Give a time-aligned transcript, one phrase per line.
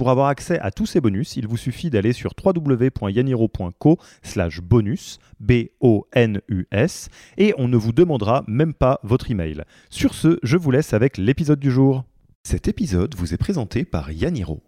[0.00, 5.18] Pour avoir accès à tous ces bonus, il vous suffit d'aller sur www.yaniro.co slash bonus,
[5.40, 9.62] B-O-N-U-S, et on ne vous demandera même pas votre email.
[9.90, 12.04] Sur ce, je vous laisse avec l'épisode du jour.
[12.44, 14.62] Cet épisode vous est présenté par Yaniro.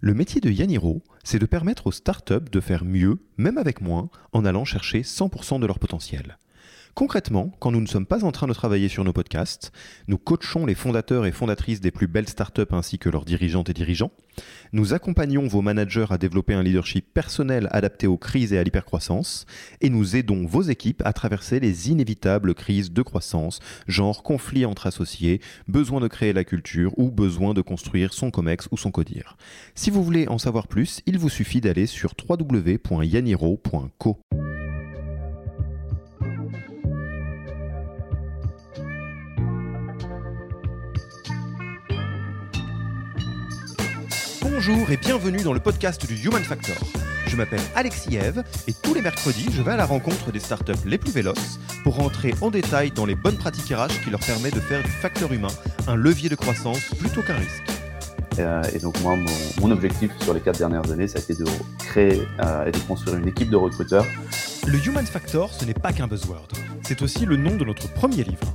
[0.00, 4.10] Le métier de Yaniro, c'est de permettre aux startups de faire mieux, même avec moins,
[4.32, 6.38] en allant chercher 100% de leur potentiel.
[6.94, 9.72] Concrètement, quand nous ne sommes pas en train de travailler sur nos podcasts,
[10.08, 13.72] nous coachons les fondateurs et fondatrices des plus belles startups ainsi que leurs dirigeantes et
[13.72, 14.10] dirigeants.
[14.74, 19.46] Nous accompagnons vos managers à développer un leadership personnel adapté aux crises et à l'hypercroissance.
[19.80, 24.86] Et nous aidons vos équipes à traverser les inévitables crises de croissance, genre conflit entre
[24.86, 29.38] associés, besoin de créer la culture ou besoin de construire son COMEX ou son CODIR.
[29.74, 34.18] Si vous voulez en savoir plus, il vous suffit d'aller sur www.yaniro.co.
[44.64, 46.76] Bonjour et bienvenue dans le podcast du Human Factor.
[47.26, 50.86] Je m'appelle Alexis Eve et tous les mercredis, je vais à la rencontre des startups
[50.86, 54.54] les plus véloces pour rentrer en détail dans les bonnes pratiques RH qui leur permettent
[54.54, 55.48] de faire du facteur humain
[55.88, 57.64] un levier de croissance plutôt qu'un risque.
[58.38, 59.16] Euh, et donc moi,
[59.60, 61.44] mon, objectif sur les quatre dernières années, ça a été de
[61.80, 64.06] créer euh, et de construire une équipe de recruteurs.
[64.68, 66.46] Le Human Factor, ce n'est pas qu'un buzzword,
[66.84, 68.54] c'est aussi le nom de notre premier livre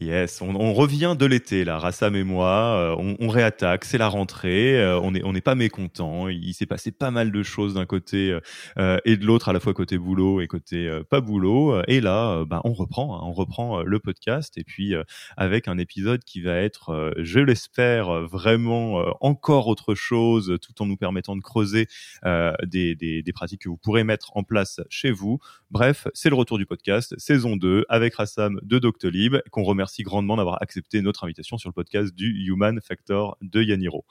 [0.00, 4.80] Yes, on, revient de l'été là, Rassam et moi, euh, on, réattaque, c'est la rentrée,
[4.80, 6.28] euh, on n'est on pas mécontent.
[6.28, 8.38] Il s'est passé pas mal de choses d'un côté
[8.78, 11.82] euh, et de l'autre, à la fois côté boulot et côté pas boulot.
[11.88, 14.94] Et là, bah, on reprend, hein, on reprend le podcast et puis
[15.36, 20.96] avec un épisode qui va être, je l'espère, vraiment encore autre chose, tout en nous
[20.96, 21.88] permettant de creuser
[22.24, 25.38] des, des, des pratiques que vous pourrez mettre en place chez vous.
[25.70, 30.36] Bref, c'est le retour du podcast, saison 2, avec Rassam de Doctolib, qu'on remercie grandement
[30.36, 34.04] d'avoir accepté notre invitation sur le podcast du Human Factor de Yaniro.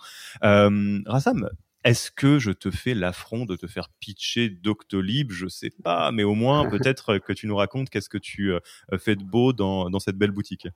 [0.44, 1.50] Euh, Rassam,
[1.84, 5.32] est-ce que je te fais l'affront de te faire pitcher Doctolib?
[5.32, 8.60] Je sais pas, mais au moins peut-être que tu nous racontes qu'est-ce que tu euh,
[9.00, 10.68] fais de beau dans, dans cette belle boutique.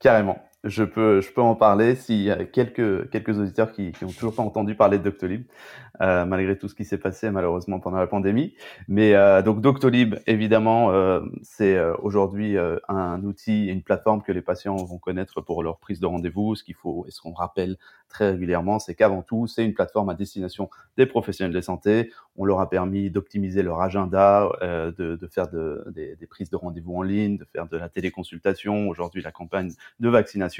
[0.00, 4.08] Carrément je peux, je peux en parler s'il y a quelques, quelques auditeurs qui n'ont
[4.08, 5.44] toujours pas entendu parler de Doctolib,
[6.00, 8.54] euh, malgré tout ce qui s'est passé malheureusement pendant la pandémie.
[8.88, 14.32] Mais euh, donc Doctolib, évidemment, euh, c'est euh, aujourd'hui euh, un outil, une plateforme que
[14.32, 16.54] les patients vont connaître pour leur prise de rendez-vous.
[16.54, 17.76] Ce qu'il faut et ce qu'on rappelle
[18.08, 22.10] très régulièrement, c'est qu'avant tout, c'est une plateforme à destination des professionnels de santé.
[22.36, 26.50] On leur a permis d'optimiser leur agenda, euh, de, de, faire de, des, des prises
[26.50, 28.88] de rendez-vous en ligne, de faire de la téléconsultation.
[28.88, 29.70] Aujourd'hui, la campagne
[30.00, 30.53] de vaccination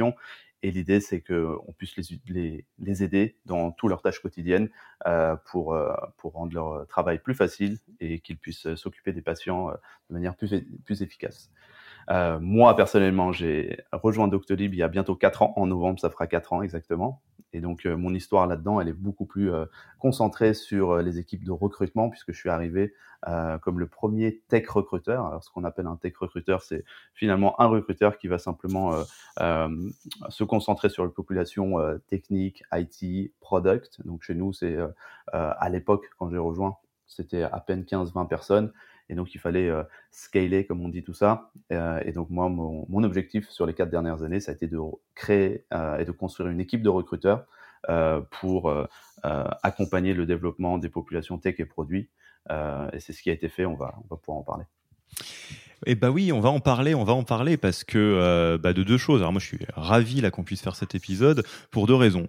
[0.65, 1.95] et l'idée, c'est qu'on puisse
[2.27, 2.65] les,
[3.03, 4.71] aider dans toutes leurs tâches quotidiennes
[5.07, 9.69] euh, pour, euh, pour rendre leur travail plus facile et qu'ils puissent s'occuper des patients
[9.69, 9.75] euh,
[10.09, 11.51] de manière plus efficace.
[12.11, 15.53] Euh, moi, personnellement, j'ai rejoint Doctolib il y a bientôt 4 ans.
[15.57, 17.23] En novembre, ça fera 4 ans exactement.
[17.53, 19.67] Et donc, euh, mon histoire là-dedans, elle est beaucoup plus euh,
[19.99, 22.95] concentrée sur les équipes de recrutement, puisque je suis arrivé
[23.63, 25.25] comme le premier tech recruteur.
[25.25, 26.85] Alors, ce qu'on appelle un tech recruteur, c'est
[27.15, 28.93] finalement un recruteur qui va simplement
[29.39, 31.79] se concentrer sur la population
[32.11, 34.05] technique, IT, product.
[34.05, 34.77] Donc, chez nous, c'est
[35.33, 36.77] à l'époque, quand j'ai rejoint,
[37.07, 38.73] c'était à peine 15-20 personnes.
[39.09, 41.51] Et donc, il fallait euh, scaler, comme on dit, tout ça.
[41.73, 44.79] Euh, et donc, moi, mon, objectif sur les quatre dernières années, ça a été de
[45.15, 47.45] créer euh, et de construire une équipe de recruteurs
[48.31, 48.75] pour
[49.63, 52.09] accompagner le développement des populations tech et produits.
[52.49, 53.67] et c'est ce qui a été fait.
[53.67, 54.65] On va, on va pouvoir en parler.
[55.85, 58.83] Eh bah oui, on va en parler, on va en parler parce que bah de
[58.83, 59.21] deux choses.
[59.21, 62.27] Alors moi, je suis ravi qu'on puisse faire cet épisode pour deux raisons.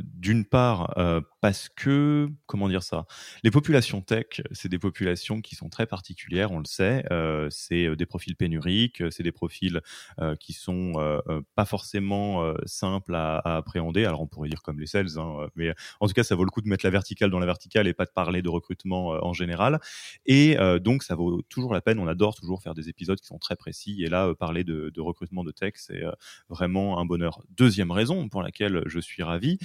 [0.00, 0.94] D'une part,
[1.40, 3.06] parce que, comment dire ça
[3.44, 7.04] Les populations tech, c'est des populations qui sont très particulières, on le sait.
[7.12, 9.80] Euh, c'est euh, des profils pénuriques, c'est des profils
[10.20, 10.92] euh, qui sont
[11.54, 14.04] pas forcément simples à, appréhender.
[14.04, 16.50] Alors on pourrait dire comme les sales, hein, mais en tout cas, ça vaut le
[16.50, 19.32] coup de mettre la verticale dans la verticale et pas de parler de recrutement en
[19.32, 19.80] général.
[20.26, 21.98] Et donc, ça vaut toujours la peine.
[21.98, 24.02] On adore toujours faire des épisodes qui sont très précis.
[24.02, 26.02] Et là, parler de, de recrutement de tech, c'est
[26.48, 27.42] vraiment un bonheur.
[27.50, 29.58] Deuxième raison pour laquelle je suis ravi,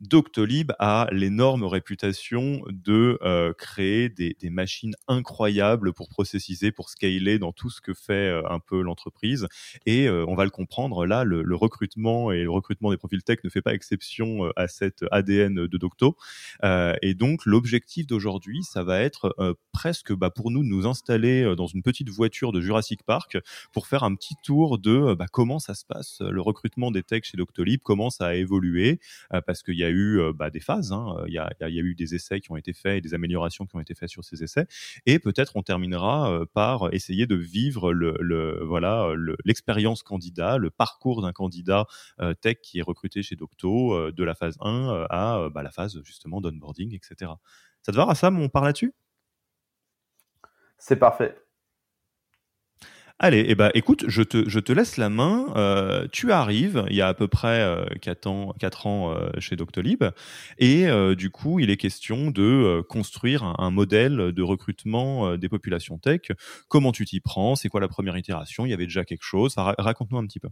[0.00, 7.52] Doctolib a l'énorme réputation de euh, créer des, machines incroyables pour processiser, pour scaler dans
[7.52, 9.46] tout ce que fait euh, un peu l'entreprise.
[9.86, 13.38] Et euh, on va le comprendre, là, le, recrutement et le recrutement des profils tech
[13.44, 16.16] ne fait pas exception à cet ADN de Docto.
[16.64, 19.34] et donc, l'objectif d'aujourd'hui, ça va être
[19.72, 23.38] presque bah, pour nous de nous installer dans une petite voiture de Jurassic Park
[23.72, 27.24] pour faire un petit tour de bah, comment ça se passe, le recrutement des techs
[27.24, 29.00] chez Doctolib, comment ça a évolué,
[29.46, 31.16] parce qu'il y a eu euh, bah, des phases, hein.
[31.26, 33.80] il, y a, eu des essais qui ont été faits et des améliorations qui ont
[33.80, 34.66] été faites sur ces essais,
[35.06, 37.92] et peut-être on terminera euh, par essayer de vivre
[39.44, 41.86] l'expérience candidat, le parcours d'un candidat
[42.20, 46.00] euh, tech qui est recruté chez Docto de la phase 1 à bah, la phase
[46.04, 47.32] justement d'onboarding, etc.
[47.82, 48.94] Ça te va, Sam On part là-dessus?
[50.78, 51.43] C'est parfait.
[53.20, 55.46] Allez, eh ben, écoute, je te, je te laisse la main.
[55.54, 59.28] Euh, tu arrives, il y a à peu près euh, 4 ans, 4 ans euh,
[59.38, 60.02] chez Doctolib,
[60.58, 65.96] et euh, du coup, il est question de construire un, modèle de recrutement des populations
[65.98, 66.32] tech.
[66.68, 67.54] Comment tu t'y prends?
[67.54, 68.66] C'est quoi la première itération?
[68.66, 69.54] Il y avait déjà quelque chose?
[69.56, 70.48] Raconte-nous un petit peu.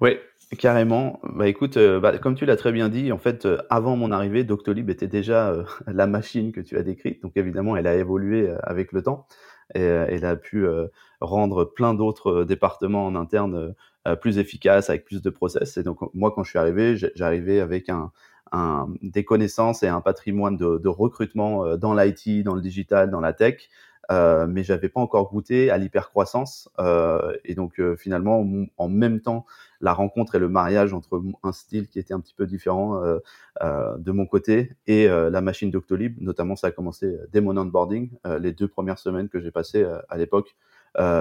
[0.00, 0.18] Oui,
[0.58, 1.20] Carrément.
[1.24, 4.88] Bah écoute, bah, comme tu l'as très bien dit, en fait, avant mon arrivée, Doctolib
[4.88, 5.52] était déjà
[5.88, 7.22] la machine que tu as décrite.
[7.22, 9.26] Donc évidemment, elle a évolué avec le temps
[9.74, 10.86] et euh, elle a pu euh,
[11.20, 13.74] rendre plein d'autres euh, départements en interne
[14.20, 15.78] plus efficaces, avec plus de process.
[15.78, 18.12] Et donc moi, quand je suis arrivé, j'arrivais avec un,
[18.52, 23.20] un, des connaissances et un patrimoine de, de recrutement dans l'IT, dans le digital, dans
[23.20, 23.70] la tech,
[24.10, 26.68] euh, mais j'avais pas encore goûté à l'hypercroissance.
[26.78, 28.46] Euh, et donc finalement,
[28.76, 29.46] en même temps,
[29.84, 33.18] la rencontre et le mariage entre un style qui était un petit peu différent euh,
[33.62, 36.20] euh, de mon côté et euh, la machine Doctolib.
[36.22, 38.10] Notamment, ça a commencé dès mon onboarding,
[38.40, 40.56] les deux premières semaines que j'ai passées à l'époque.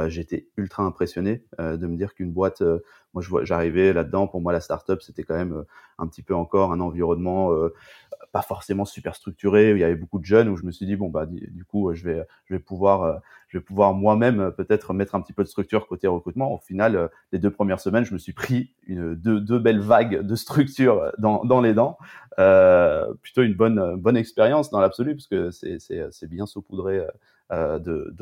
[0.08, 2.64] j'étais ultra impressionné de me dire qu'une boîte,
[3.14, 5.66] moi j'arrivais là-dedans, pour moi la startup c'était quand même
[5.98, 7.52] un petit peu encore un environnement
[8.34, 10.88] pas forcément super structuré, où il y avait beaucoup de jeunes, où je me suis
[10.88, 13.14] dit bon bah du coup je vais je vais pouvoir euh,
[13.48, 16.52] je vais pouvoir moi-même euh, peut-être mettre un petit peu de structure côté recrutement.
[16.52, 19.80] Au final, euh, les deux premières semaines, je me suis pris une deux, deux belles
[19.80, 22.00] vagues de structure dans, dans les dents.
[22.40, 27.06] Euh, plutôt une bonne bonne expérience dans l'absolu parce que c'est c'est c'est bien saupoudré
[27.54, 28.14] euh, de,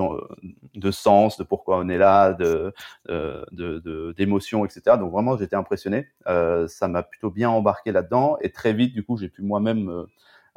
[0.75, 2.73] de, sens, de pourquoi on est là, de,
[3.07, 4.97] de, d'émotions, etc.
[4.97, 6.07] Donc vraiment, j'étais impressionné.
[6.27, 10.05] Euh, ça m'a plutôt bien embarqué là-dedans et très vite, du coup, j'ai pu moi-même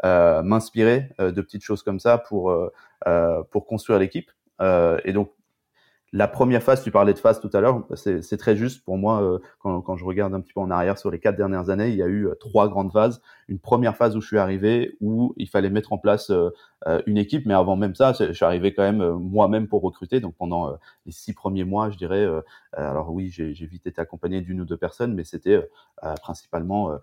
[0.04, 2.52] euh, m'inspirer de petites choses comme ça pour
[3.50, 4.30] pour construire l'équipe.
[4.60, 5.30] et donc
[6.14, 9.20] la première phase, tu parlais de phase tout à l'heure, c'est très juste pour moi.
[9.20, 11.88] Euh, quand, quand, je regarde un petit peu en arrière sur les quatre dernières années,
[11.88, 13.20] il y a eu euh, trois grandes phases.
[13.48, 16.50] Une première phase où je suis arrivé, où il fallait mettre en place euh,
[17.06, 20.20] une équipe, mais avant même ça, je suis arrivé quand même moi-même pour recruter.
[20.20, 22.28] Donc pendant les six premiers mois, je dirais,
[22.74, 25.66] alors oui, j'ai vite été accompagné d'une ou deux personnes, mais c'était
[26.22, 26.96] principalement euh,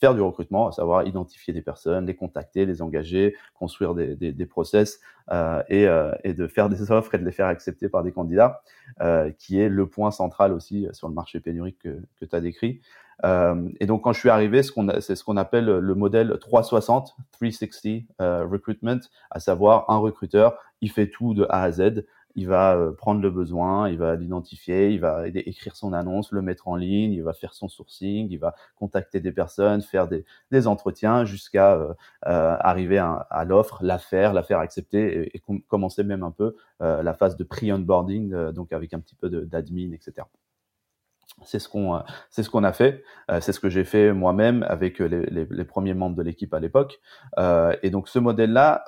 [0.00, 4.32] faire du recrutement, à savoir identifier des personnes, les contacter, les engager, construire des, des,
[4.32, 5.00] des process
[5.30, 8.12] euh, et, euh, et, de faire des offres et de les faire accepter par des
[8.12, 8.62] candidats,
[9.00, 12.40] euh, qui est le point central aussi sur le marché pénurique que, que tu as
[12.40, 12.80] décrit.
[13.24, 17.14] Euh, et donc quand je suis arrivé, ce c'est ce qu'on appelle le modèle 360,
[17.32, 18.04] 360
[18.50, 19.00] recruitment,
[19.30, 23.20] à savoir un recruteur, il fait tout de A à Z il va euh, prendre
[23.20, 27.22] le besoin, il va l'identifier, il va écrire son annonce, le mettre en ligne, il
[27.22, 31.92] va faire son sourcing, il va contacter des personnes, faire des, des entretiens jusqu'à euh,
[32.26, 36.30] euh arriver à, à l'offre, la faire, la faire accepter et, et commencer même un
[36.30, 40.26] peu euh, la phase de pre-onboarding, euh, donc avec un petit peu d'admin, etc.
[41.44, 43.02] C'est ce qu'on c'est ce qu'on a fait,
[43.40, 46.60] c'est ce que j'ai fait moi-même avec les, les, les, premiers membres de l'équipe à
[46.60, 47.00] l'époque.
[47.38, 48.84] et donc ce modèle-là,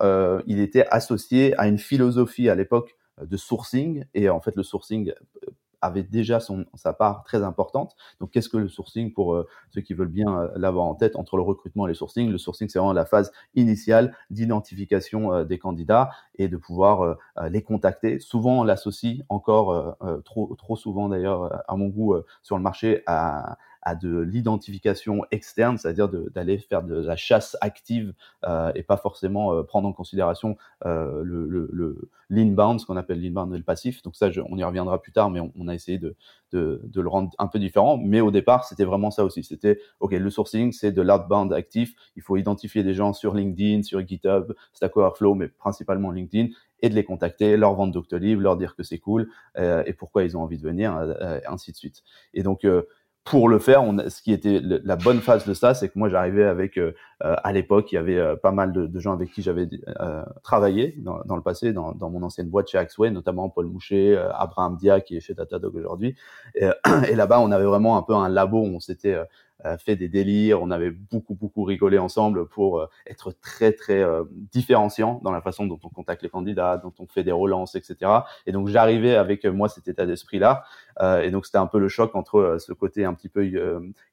[0.46, 4.04] il était associé à une philosophie à l'époque de sourcing.
[4.14, 7.94] Et en fait, le sourcing euh, avait déjà son, sa part très importante.
[8.18, 11.16] Donc, qu'est-ce que le sourcing pour euh, ceux qui veulent bien euh, l'avoir en tête
[11.16, 12.30] entre le recrutement et le sourcing?
[12.30, 17.16] Le sourcing, c'est vraiment la phase initiale d'identification des candidats et de pouvoir
[17.49, 18.18] les contacter.
[18.18, 23.59] Souvent, on l'associe encore trop, trop souvent d'ailleurs, à mon goût, sur le marché à,
[23.84, 28.14] à de l'identification externe, c'est-à-dire d'aller faire de la chasse active
[28.74, 33.64] et pas forcément prendre en considération le, le, l'inbound, ce qu'on appelle l'inbound et le
[33.64, 34.02] passif.
[34.02, 36.16] Donc ça, on y reviendra plus tard, mais on, a essayé de,
[36.52, 37.98] de, de, le rendre un peu différent.
[37.98, 39.44] Mais au départ, c'était vraiment ça aussi.
[39.44, 41.94] C'était, OK, le sourcing, c'est de l'outbound actif.
[42.16, 46.48] Il faut identifier des gens sur LinkedIn, sur GitHub, Stack Overflow, mais principalement LinkedIn,
[46.80, 50.24] et de les contacter, leur vendre Doctolib, leur dire que c'est cool euh, et pourquoi
[50.24, 52.02] ils ont envie de venir, euh, euh, ainsi de suite.
[52.34, 52.66] Et donc,
[53.25, 56.11] pour le faire, on ce qui était la bonne phase de ça, c'est que moi
[56.11, 56.78] j'arrivais avec,
[57.21, 59.66] à l'époque, il y avait pas mal de, gens avec qui j'avais
[60.43, 65.00] travaillé dans, le passé, dans, mon ancienne boîte chez Axway, notamment Paul Moucher, Abraham Dia
[65.00, 66.16] qui est chez Datadog aujourd'hui.
[66.54, 66.69] Et,
[67.09, 69.25] et là-bas, on avait vraiment un peu un labo où on s'était euh,
[69.78, 74.25] fait des délires, on avait beaucoup beaucoup rigolé ensemble pour euh, être très très euh,
[74.52, 78.11] différenciant dans la façon dont on contacte les candidats, dont on fait des relances, etc.
[78.47, 80.64] Et donc j'arrivais avec moi cet état d'esprit là,
[81.23, 83.50] et donc c'était un peu le choc entre ce côté un petit peu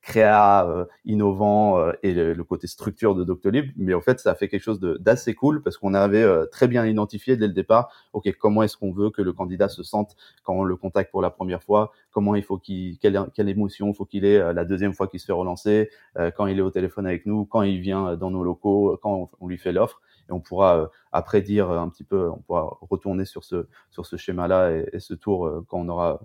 [0.01, 3.71] créa, innovant et le, côté structure de Doctolib.
[3.77, 6.85] Mais en fait ça a fait quelque chose d'assez cool parce qu'on avait très bien
[6.85, 10.53] identifié dès le départ, ok comment est-ce qu'on veut que le candidat se sente quand
[10.53, 14.05] on le contacte pour la première fois, comment il faut qu'il quelle, quelle émotion faut
[14.05, 17.05] qu'il ait la deuxième fois qu'il se fait relancer, euh, quand il est au téléphone
[17.05, 20.01] avec nous, quand il vient dans nos locaux, quand on, lui fait l'offre.
[20.29, 24.05] Et on pourra euh, après dire un petit peu, on pourra retourner sur ce sur
[24.05, 26.21] ce schéma-là et, ce tour euh, quand on aura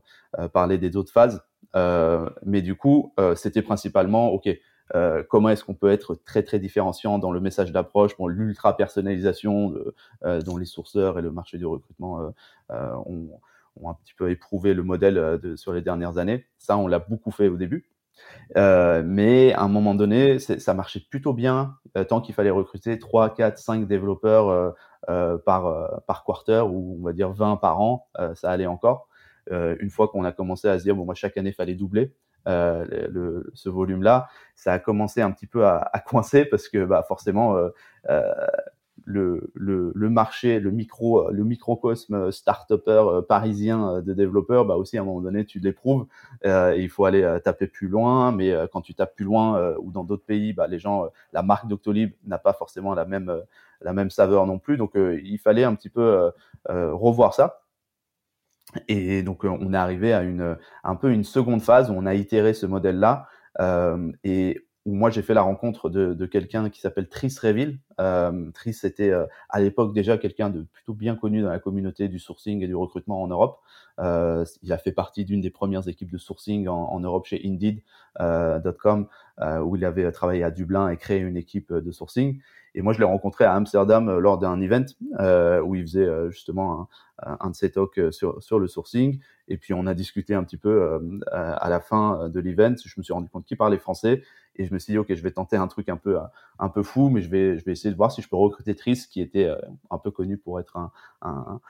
[0.52, 1.42] parlé des autres phases.
[2.44, 4.49] mais du coup, c'était principalement, ok,
[5.28, 9.75] comment est-ce qu'on peut être très très différenciant dans le message d'approche, pour l'ultra personnalisation
[10.23, 12.32] dont les sourceurs et le marché du recrutement
[12.70, 13.40] ont,
[13.85, 16.46] un petit peu éprouvé le modèle sur les dernières années.
[16.58, 17.88] Ça, on l'a beaucoup fait au début.
[18.56, 22.99] Euh, mais à un moment donné, ça marchait plutôt bien euh, tant qu'il fallait recruter
[22.99, 24.75] 3, 4, 5 développeurs
[25.08, 29.08] euh, par, par quarter ou on va dire 20 par an, ça allait encore.
[29.50, 32.12] une fois qu'on a commencé à se dire, bon, moi, chaque année, il fallait doubler
[32.46, 37.04] le, ce volume-là, ça a commencé un petit peu à, à coincer parce que bah,
[37.06, 37.56] forcément,
[39.06, 44.75] le, le, le, marché, le micro, le microcosme start-upper euh, parisien euh, de développeurs, bah
[44.75, 46.06] aussi à un moment donné tu l'éprouves.
[46.44, 50.04] Euh, il faut aller taper plus loin, mais quand tu tapes plus loin ou dans
[50.04, 53.32] d'autres pays, bah les gens, la marque Doctolib n'a pas forcément la même
[53.80, 54.76] la même saveur non plus.
[54.76, 56.30] Donc il fallait un petit peu
[56.68, 57.62] revoir ça.
[58.88, 62.14] Et donc on est arrivé à une un peu une seconde phase où on a
[62.14, 63.28] itéré ce modèle-là.
[64.25, 67.78] et où moi j'ai fait la rencontre de, de quelqu'un qui s'appelle Tris Reville.
[68.00, 72.09] Euh, Tris était euh, à l'époque déjà quelqu'un de plutôt bien connu dans la communauté
[72.09, 73.59] du sourcing et du recrutement en Europe.
[73.99, 77.40] Euh, il a fait partie d'une des premières équipes de sourcing en, en Europe chez
[77.45, 77.81] Indeed.com,
[78.21, 82.40] euh, euh, où il avait travaillé à Dublin et créé une équipe de sourcing.
[82.75, 84.85] Et moi, je l'ai rencontré à Amsterdam lors d'un event
[85.64, 86.88] où il faisait justement
[87.23, 89.19] un, un, de ses talks sur, sur le sourcing.
[89.49, 91.00] Et puis, on a discuté un petit peu
[91.33, 92.75] à la fin de l'event.
[92.85, 94.23] Je me suis rendu compte qu'il parlait français
[94.58, 96.18] et je me suis dit ok je vais tenter un truc un peu
[96.58, 98.75] un peu fou mais je vais je vais essayer de voir si je peux recruter
[98.75, 99.50] Tris qui était
[99.90, 100.90] un peu connu pour être un,
[101.22, 101.60] un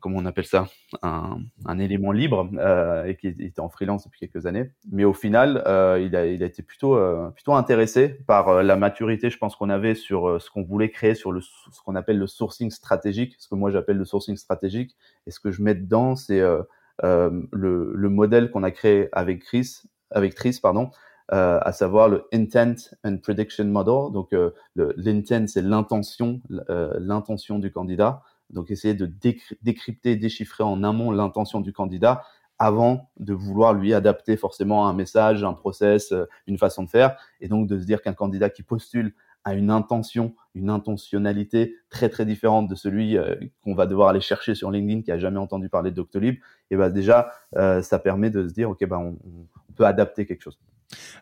[0.00, 0.66] comment on appelle ça,
[1.02, 4.70] un, élément libre euh, et qui était en freelance depuis quelques années.
[4.90, 8.62] Mais au final, euh, il, a, il a été plutôt euh, plutôt intéressé par euh,
[8.62, 11.82] la maturité, je pense qu'on avait sur euh, ce qu'on voulait créer sur le ce
[11.84, 14.96] qu'on appelle le sourcing stratégique, ce que moi j'appelle le sourcing stratégique.
[15.26, 16.62] Et ce que je mets dedans, c'est euh,
[17.04, 20.90] le, le modèle qu'on a créé avec Chris, avec Tris, pardon,
[21.32, 24.12] euh, à savoir le intent and prediction model.
[24.12, 24.34] Donc
[24.74, 28.22] l'intent c'est l'intention, l'intention du candidat.
[28.50, 29.10] Donc essayer de
[29.62, 32.22] décrypter, déchiffrer en amont l'intention du candidat
[32.58, 37.16] avant de vouloir lui adapter forcément un message, un process, euh, une façon de faire,
[37.40, 42.08] et donc de se dire qu'un candidat qui postule a une intention, une intentionnalité très
[42.08, 45.38] très différente de celui euh, qu'on va devoir aller chercher sur LinkedIn qui a jamais
[45.38, 46.36] entendu parler de Doctolib,
[46.70, 49.16] et ben déjà euh, ça permet de se dire ok ben on
[49.78, 50.58] peut adapter quelque chose.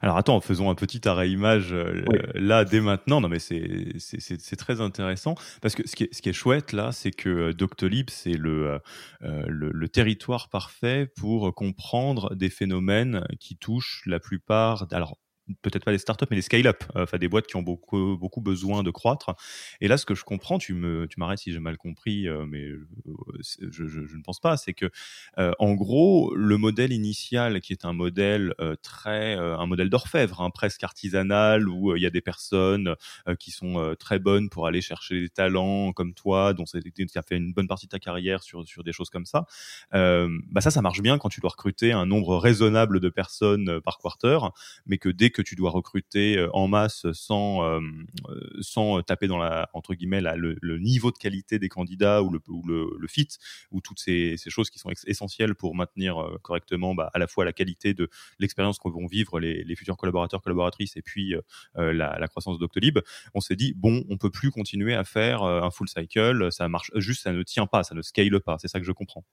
[0.00, 3.20] Alors attends, faisons un petit arrêt image euh, là dès maintenant.
[3.20, 6.92] Non mais c'est très intéressant parce que ce qui est, ce qui est chouette là,
[6.92, 8.78] c'est que euh, Doctolib c'est le,
[9.22, 14.86] euh, le, le territoire parfait pour comprendre des phénomènes qui touchent la plupart.
[14.92, 15.18] Alors
[15.62, 18.40] peut-être pas des startups, mais des scale-up, euh, enfin des boîtes qui ont beaucoup, beaucoup
[18.40, 19.34] besoin de croître.
[19.80, 22.46] Et là, ce que je comprends, tu me, tu m'arrêtes si j'ai mal compris, euh,
[22.46, 22.86] mais euh,
[23.60, 24.90] je, je, je, ne pense pas, c'est que
[25.36, 30.82] en gros, le modèle initial, qui est un modèle très, un modèle d'orfèvre, hein, presque
[30.82, 32.94] artisanal, où il y a des personnes
[33.38, 37.36] qui sont très bonnes pour aller chercher des talents comme toi, dont tu as fait
[37.36, 39.46] une bonne partie de ta carrière sur, sur des choses comme ça.
[39.92, 43.98] bah ça, ça marche bien quand tu dois recruter un nombre raisonnable de personnes par
[43.98, 44.38] quarter,
[44.86, 47.80] mais que dès que tu dois recruter en masse sans
[48.60, 52.62] sans taper dans la entre guillemets le, niveau de qualité des candidats ou le, ou
[52.66, 53.28] le, fit
[53.70, 57.52] ou toutes ces, choses qui sont essentielles pour maintenir correctement bah, à la fois la
[57.52, 61.34] qualité de l'expérience que vont vivre les, futurs collaborateurs collaboratrices et puis
[61.74, 62.98] la, croissance Doctolib.
[63.34, 66.90] On s'est dit bon, on peut plus continuer à faire un full cycle, ça marche
[66.96, 68.56] juste, ça ne tient pas, ça ne scale pas.
[68.58, 69.24] C'est ça que je comprends.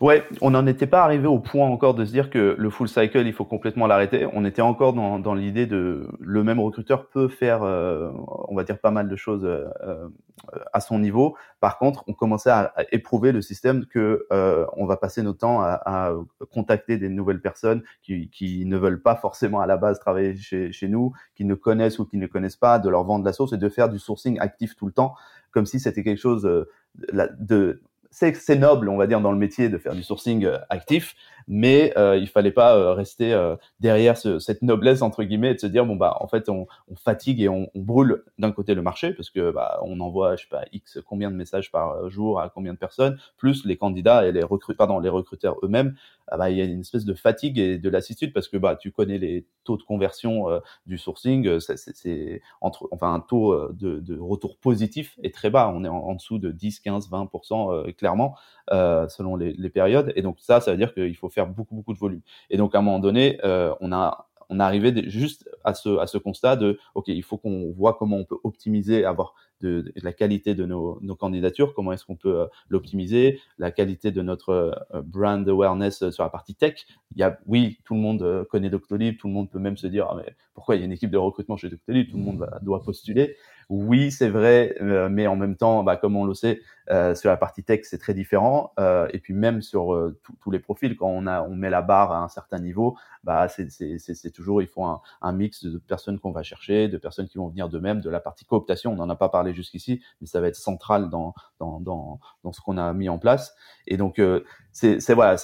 [0.00, 2.88] Ouais, on n'en était pas arrivé au point encore de se dire que le full
[2.88, 4.26] cycle, il faut complètement l'arrêter.
[4.32, 8.10] On était encore dans, dans l'idée de le même recruteur peut faire, euh,
[8.48, 10.08] on va dire, pas mal de choses euh, euh,
[10.72, 11.36] à son niveau.
[11.60, 14.26] Par contre, on commençait à, éprouver le système que
[14.76, 16.12] on va passer notre temps à, à,
[16.50, 20.72] contacter des nouvelles personnes qui, qui, ne veulent pas forcément à la base travailler chez,
[20.72, 23.52] chez nous, qui ne connaissent ou qui ne connaissent pas, de leur vendre la sauce
[23.52, 25.14] et de faire du sourcing actif tout le temps,
[25.50, 26.42] comme si c'était quelque chose
[27.02, 31.14] de c'est noble, on va dire, dans le métier de faire du sourcing euh, actif,
[31.48, 35.54] mais euh, il fallait pas euh, rester euh, derrière ce, cette noblesse entre guillemets et
[35.54, 38.82] de se dire bon bah en fait on, fatigue et on, brûle d'un côté le
[38.82, 42.40] marché parce que bah on envoie je sais pas x combien de messages par jour
[42.40, 45.94] à combien de personnes plus les candidats et les recruteurs pardon les recruteurs eux-mêmes.
[46.28, 48.76] Ah bah il y a une espèce de fatigue et de lassitude parce que bah
[48.76, 50.46] tu connais les taux de conversion
[50.86, 55.72] du sourcing c'est entre enfin un taux de, retour positif est très bas.
[55.74, 57.30] On est en, dessous de 10 15 20
[57.98, 58.36] clairement
[58.70, 60.12] selon les, les périodes.
[60.16, 62.20] Et donc ça ça veut dire qu'il faut faire beaucoup, beaucoup de volume.
[62.50, 66.06] Et donc, à un moment donné, euh, on a on arrivé juste à ce, à
[66.06, 70.12] ce constat de, OK, il faut qu'on voit comment on peut optimiser, avoir de, la
[70.12, 74.74] qualité de nos, nos candidatures, comment est-ce qu'on peut euh, l'optimiser, la qualité de notre
[74.94, 76.84] euh, brand awareness sur la partie tech.
[77.14, 79.86] Il y a, oui, tout le monde connaît Doctolib, tout le monde peut même se
[79.86, 82.24] dire, ah, mais pourquoi il y a une équipe de recrutement chez Doctolib, tout le
[82.24, 83.36] monde doit postuler.
[83.70, 84.76] Oui, c'est vrai,
[85.10, 86.60] mais en même temps, bah, comme on le sait,
[86.90, 88.72] euh, sur la partie tech, c'est très différent.
[88.78, 91.82] Euh, et puis même sur euh, tous les profils, quand on, a, on met la
[91.82, 96.18] barre à un certain niveau, bah, c'est toujours, il faut un, un mix de personnes
[96.18, 98.92] qu'on va chercher, de personnes qui vont venir d'eux-mêmes, de la partie cooptation.
[98.92, 102.52] On n'en a pas parlé jusqu'ici, mais ça va être central dans, dans, dans, dans
[102.52, 103.54] ce qu'on a mis en place.
[103.86, 104.40] Et donc, euh,
[104.72, 105.36] c'est voilà,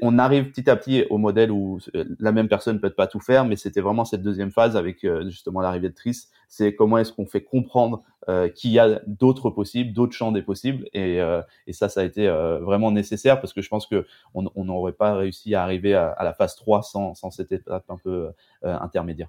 [0.00, 1.78] on arrive petit à petit au modèle où
[2.20, 5.60] la même personne peut pas tout faire, mais c'était vraiment cette deuxième phase avec justement
[5.60, 6.28] l'arrivée de Tris.
[6.46, 10.42] C'est comment est-ce qu'on fait comprendre euh, qu'il y a d'autres possibles, d'autres champs des
[10.42, 10.88] possibles.
[10.92, 14.04] Et, euh, ça, ça a été euh, vraiment nécessaire parce que je pense que
[14.34, 17.84] on n'aurait pas réussi à arriver à, à, la phase 3 sans, sans cette étape
[17.88, 19.28] un peu intermédiaire.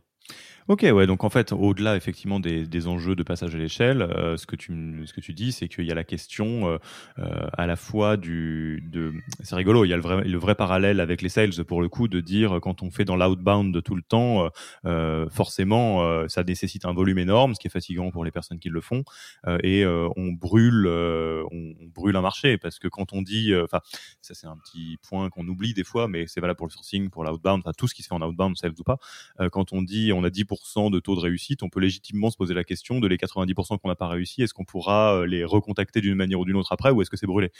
[0.70, 4.36] Ok, ouais, donc en fait, au-delà effectivement des, des, enjeux de passage à l'échelle, euh,
[4.36, 4.74] ce que tu
[5.06, 6.78] ce que tu dis, c'est qu'il y a la question euh,
[7.20, 10.56] euh, à la fois du de c'est rigolo, il y a le vrai le vrai
[10.56, 13.96] parallèle avec les sales pour le coup de dire quand on fait dans l'outbound tout
[13.96, 14.50] le temps,
[15.32, 18.82] forcément ça nécessite un volume énorme, ce qui est fatigant pour les personnes qui le
[18.82, 19.06] font,
[19.64, 23.80] et on brûle on, on, brûle un marché parce que quand on dit, enfin
[24.22, 27.10] ça c'est un petit point qu'on oublie des fois, mais c'est valable pour le sourcing,
[27.10, 28.98] pour l'outbound, enfin tout ce qui se fait en outbound, sales ou pas,
[29.52, 32.54] quand on dit on a 10% de taux de réussite, on peut légitimement se poser
[32.54, 36.02] la question de les 90% qu'on n'a pas réussi, est-ce qu'on pourra euh, les recontacter
[36.02, 37.52] d'une manière ou d'une autre après ou est-ce que c'est brûlé?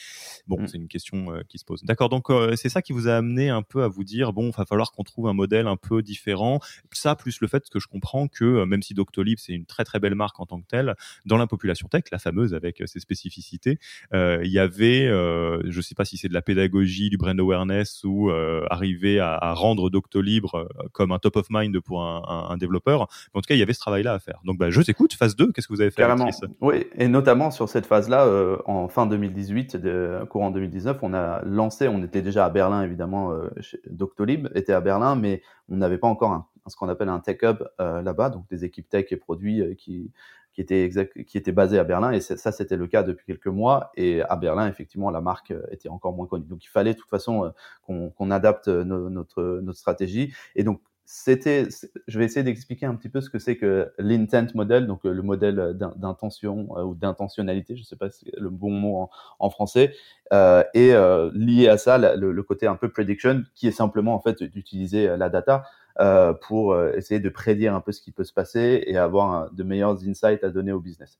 [0.48, 0.68] Bon, mm.
[0.68, 1.84] c'est une question euh, qui se pose.
[1.84, 4.50] D'accord, donc euh, c'est ça qui vous a amené un peu à vous dire, bon,
[4.50, 6.60] il va falloir qu'on trouve un modèle un peu différent.
[6.92, 10.00] Ça, plus le fait que je comprends que même si Doctolib, c'est une très très
[10.00, 13.80] belle marque en tant que telle, dans la population tech, la fameuse avec ses spécificités,
[14.14, 18.04] il y avait, je ne sais pas si c'est de la pédagogie, du brand awareness
[18.04, 18.32] ou
[18.70, 20.46] arriver à, à, rendre Doctolib
[20.92, 23.02] comme un top of mind pour un, un, développeur.
[23.02, 23.08] en
[23.42, 24.40] tout cas, il y avait ce travail-là à faire.
[24.44, 25.14] Donc, bah, je t'écoute.
[25.14, 26.30] Phase 2, qu'est-ce que vous avez fait Carrément.
[26.62, 31.42] Oui, et notamment sur cette phase-là, euh, en fin 2018, de, courant 2019, on a
[31.44, 33.50] lancé, on était déjà à Berlin, évidemment, euh,
[33.90, 37.40] Doctolib était à Berlin, mais on n'avait pas encore un, ce qu'on appelle un tech
[37.42, 40.12] hub euh, là-bas, donc des équipes tech et produits qui
[40.54, 43.46] qui était exact, qui était basé à Berlin et ça c'était le cas depuis quelques
[43.46, 46.98] mois et à Berlin effectivement la marque était encore moins connue donc il fallait de
[46.98, 51.70] toute façon qu'on qu'on adapte notre notre stratégie et donc c'était,
[52.10, 55.14] je vais essayer d'expliquer un petit peu ce que c'est que l'intent model, donc euh,
[55.14, 59.10] le modèle d'intention euh, ou d'intentionnalité, je ne sais pas si c'est le bon mot
[59.40, 59.96] en, français,
[60.34, 64.16] euh, et euh, lié à ça le, le, côté un peu prediction, qui est simplement
[64.16, 65.64] en fait d'utiliser la data
[66.02, 69.64] euh, pour essayer de prédire un peu ce qui peut se passer et avoir de
[69.64, 71.20] meilleurs insights à donner au business.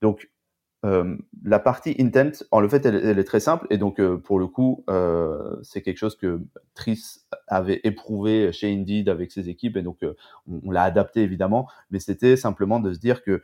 [0.00, 0.30] donc
[0.84, 4.38] euh, la partie intent, en le fait, elle, est très simple et donc euh, pour
[4.38, 6.40] le coup, euh, c'est quelque chose que
[6.74, 7.00] Tris
[7.48, 10.04] avait éprouvé chez Indeed avec ses équipes et donc
[10.46, 13.40] on, l'a adapté évidemment, mais c'était simplement de se dire que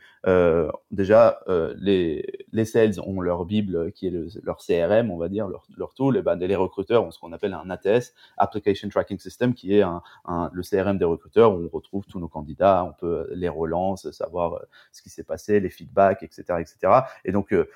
[0.91, 1.39] déjà
[1.77, 5.93] les les sales ont leur bible qui est leur CRM, on va dire leur, leur
[5.93, 9.75] tool, et ben les recruteurs ont ce qu'on appelle un ATS, Application Tracking System, qui
[9.75, 13.27] est un, un, le CRM des recruteurs où on retrouve tous nos candidats, on peut
[13.33, 17.03] les relancer, savoir ce qui s'est passé, les feedbacks, etc., etc.
[17.25, 17.69] Et donc, euh,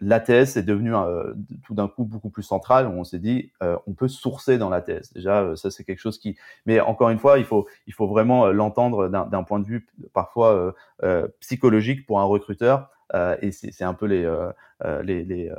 [0.00, 1.32] l'ATS est devenu euh,
[1.64, 2.86] tout d'un coup beaucoup plus central.
[2.86, 5.12] On s'est dit, euh, on peut sourcer dans l'ATS.
[5.14, 6.36] Déjà, ça c'est quelque chose qui.
[6.66, 10.74] Mais encore une fois, il faut il faut vraiment l'entendre d'un point de vue parfois
[11.40, 12.90] psychologique pour un recruteur.
[13.40, 14.26] et c'est un peu les
[15.02, 15.50] les les,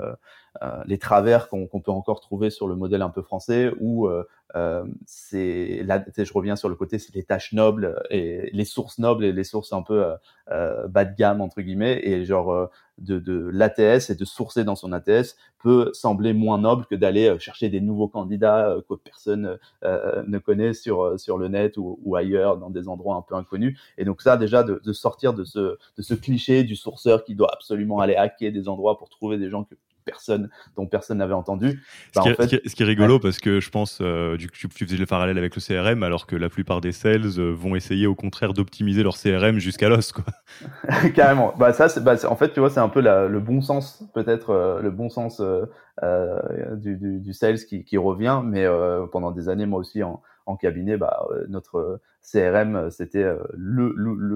[0.86, 4.10] les travers qu'on peut encore trouver sur le modèle un peu français où
[4.55, 8.99] euh, c'est là, je reviens sur le côté, c'est les tâches nobles et les sources
[8.99, 10.15] nobles et les sources un peu euh,
[10.51, 12.01] euh bas de gamme entre guillemets.
[12.03, 16.60] Et genre euh, de, de l'ATS et de sourcer dans son ATS peut sembler moins
[16.60, 21.47] noble que d'aller euh, chercher des nouveaux candidats que personne ne connaît sur sur le
[21.47, 23.79] net ou, ailleurs dans des endroits un peu inconnus.
[23.97, 27.36] Et donc ça déjà de, de sortir de ce de ce cliché du sourceur qui
[27.36, 31.34] doit absolument aller hacker des endroits pour trouver des gens que personne dont personne n'avait
[31.34, 31.82] entendu.
[32.15, 35.06] Bah, ce, qui est, rigolo parce que je pense euh, du, tu, tu faisais le
[35.06, 38.54] parallèle avec le CRM alors que la plupart des sales euh, vont essayer au contraire
[38.54, 40.26] d'optimiser leur CRM jusqu'à l'os quoi.
[41.15, 41.54] Carrément.
[41.58, 44.52] Bah ça bah, en fait tu vois c'est un peu la, le bon sens peut-être
[44.52, 45.65] euh, le bon sens euh,
[46.04, 48.65] euh, du, du, du, sales qui, qui revient mais
[49.12, 53.25] pendant des années moi aussi en, en cabinet, bah, euh, notre euh, CRM, euh, c'était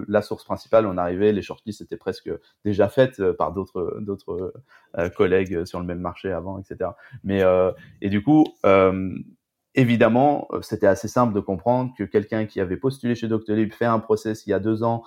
[0.07, 0.85] la source principale.
[0.85, 2.31] On arrivait, les shortlists étaient presque
[2.63, 4.53] déjà faites par d'autres
[5.15, 6.91] collègues sur le même marché avant, etc.
[7.23, 7.43] Mais
[8.01, 8.45] et du coup,
[9.75, 13.99] évidemment, c'était assez simple de comprendre que quelqu'un qui avait postulé chez Doctolib, fait un
[13.99, 15.03] process il y a deux ans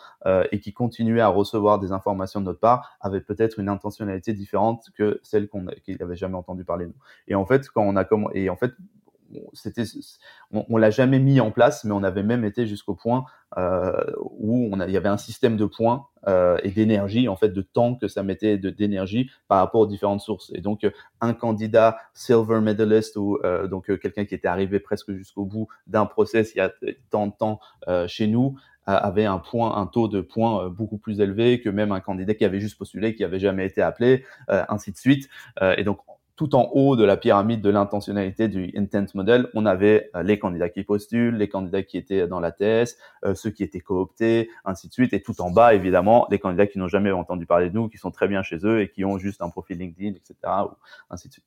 [0.52, 4.86] et qui continuait à recevoir des informations de notre part, avait peut-être une intentionnalité différente
[4.96, 5.48] que celle
[5.84, 7.02] qu'il n'avait jamais entendu parler de nous.
[7.26, 8.72] Et en fait, quand on a et en fait,
[10.52, 13.24] on, l'a jamais mis en place, mais on avait même été jusqu'au point
[13.56, 17.50] euh, où on il y avait un système de points euh, et d'énergie, en fait,
[17.50, 20.50] de temps que ça mettait d'énergie par rapport aux différentes sources.
[20.54, 20.86] Et donc,
[21.20, 26.06] un candidat silver medalist ou euh, donc quelqu'un qui était arrivé presque jusqu'au bout d'un
[26.06, 26.72] process il y a
[27.10, 27.60] tant de temps
[28.06, 32.00] chez nous avait un point, un taux de points beaucoup plus élevé que même un
[32.00, 35.28] candidat qui avait juste postulé, qui avait jamais été appelé, ainsi de suite.
[35.60, 35.98] et donc
[36.38, 40.38] tout en haut de la pyramide de l'intentionnalité du intent model, on avait euh, les
[40.38, 44.48] candidats qui postulent, les candidats qui étaient dans la TS, euh, ceux qui étaient cooptés,
[44.64, 45.12] ainsi de suite.
[45.12, 47.98] Et tout en bas, évidemment, les candidats qui n'ont jamais entendu parler de nous, qui
[47.98, 50.36] sont très bien chez eux et qui ont juste un profil LinkedIn, etc.
[51.10, 51.44] Ainsi de suite.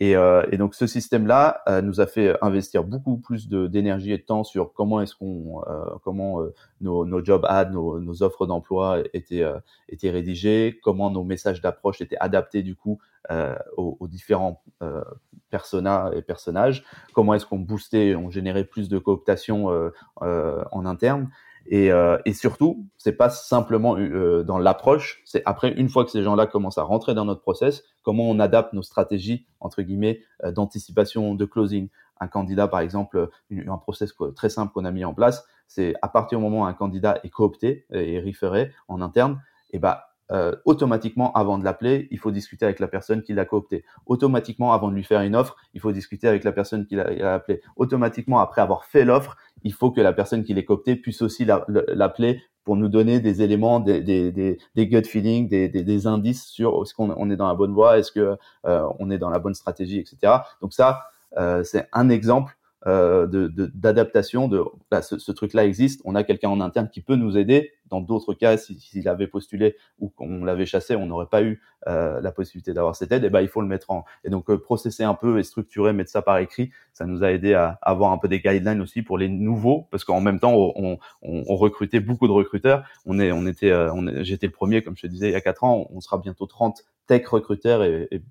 [0.00, 4.22] Et, euh, et donc ce système-là nous a fait investir beaucoup plus d'énergie et de
[4.22, 5.62] temps sur comment est-ce qu'on,
[6.02, 6.40] comment
[6.80, 9.44] nos, nos job ads, nos, nos offres d'emploi étaient
[9.88, 12.98] étaient rédigées, comment nos messages d'approche étaient adaptés du coup
[13.30, 15.00] euh, aux, aux, différents euh,
[15.48, 19.90] personas et personnages, comment est-ce qu'on boostait, on générait plus de cooptation euh,
[20.22, 21.30] euh en interne.
[21.66, 26.10] Et, euh, et surtout, c'est pas simplement euh, dans l'approche, c'est après une fois que
[26.10, 30.20] ces gens-là commencent à rentrer dans notre process, comment on adapte nos stratégies entre guillemets
[30.44, 31.88] d'anticipation de closing.
[32.20, 36.08] Un candidat, par exemple, un process très simple qu'on a mis en place, c'est à
[36.08, 39.40] partir du moment où un candidat est coopté et référé en interne,
[39.72, 43.44] et bah euh, automatiquement, avant de l'appeler, il faut discuter avec la personne qui l'a
[43.44, 43.84] coopté.
[44.06, 47.34] Automatiquement, avant de lui faire une offre, il faut discuter avec la personne qui l'a
[47.34, 47.60] appelé.
[47.76, 51.44] Automatiquement, après avoir fait l'offre, il faut que la personne qui l'a coopté puisse aussi
[51.44, 56.46] l'appeler pour nous donner des éléments, des, des, des, des gut feelings, des, des, indices
[56.46, 59.30] sur est-ce qu'on on est dans la bonne voie, est-ce que euh, on est dans
[59.30, 60.34] la bonne stratégie, etc.
[60.60, 61.02] Donc ça,
[61.38, 66.60] euh, c'est un exemple d'adaptation de, bah, ce, ce truc-là existe, on a quelqu'un en
[66.60, 67.72] interne qui peut nous aider.
[67.88, 72.20] Dans d'autres cas, s'il avait postulé ou qu'on l'avait chassé, on n'aurait pas eu euh,
[72.20, 73.24] la possibilité d'avoir cette aide.
[73.24, 75.92] Et ben, il faut le mettre en et donc euh, processer un peu et structurer,
[75.92, 76.70] mettre ça par écrit.
[76.92, 80.04] Ça nous a aidé à avoir un peu des guidelines aussi pour les nouveaux, parce
[80.04, 82.84] qu'en même temps, on, on, on, recrutait beaucoup de recruteurs.
[83.04, 85.40] On est, on était, euh, j'étais le premier, comme je te disais, il y a
[85.40, 85.86] quatre ans.
[85.90, 88.22] On sera bientôt 30 tech recruteurs et, et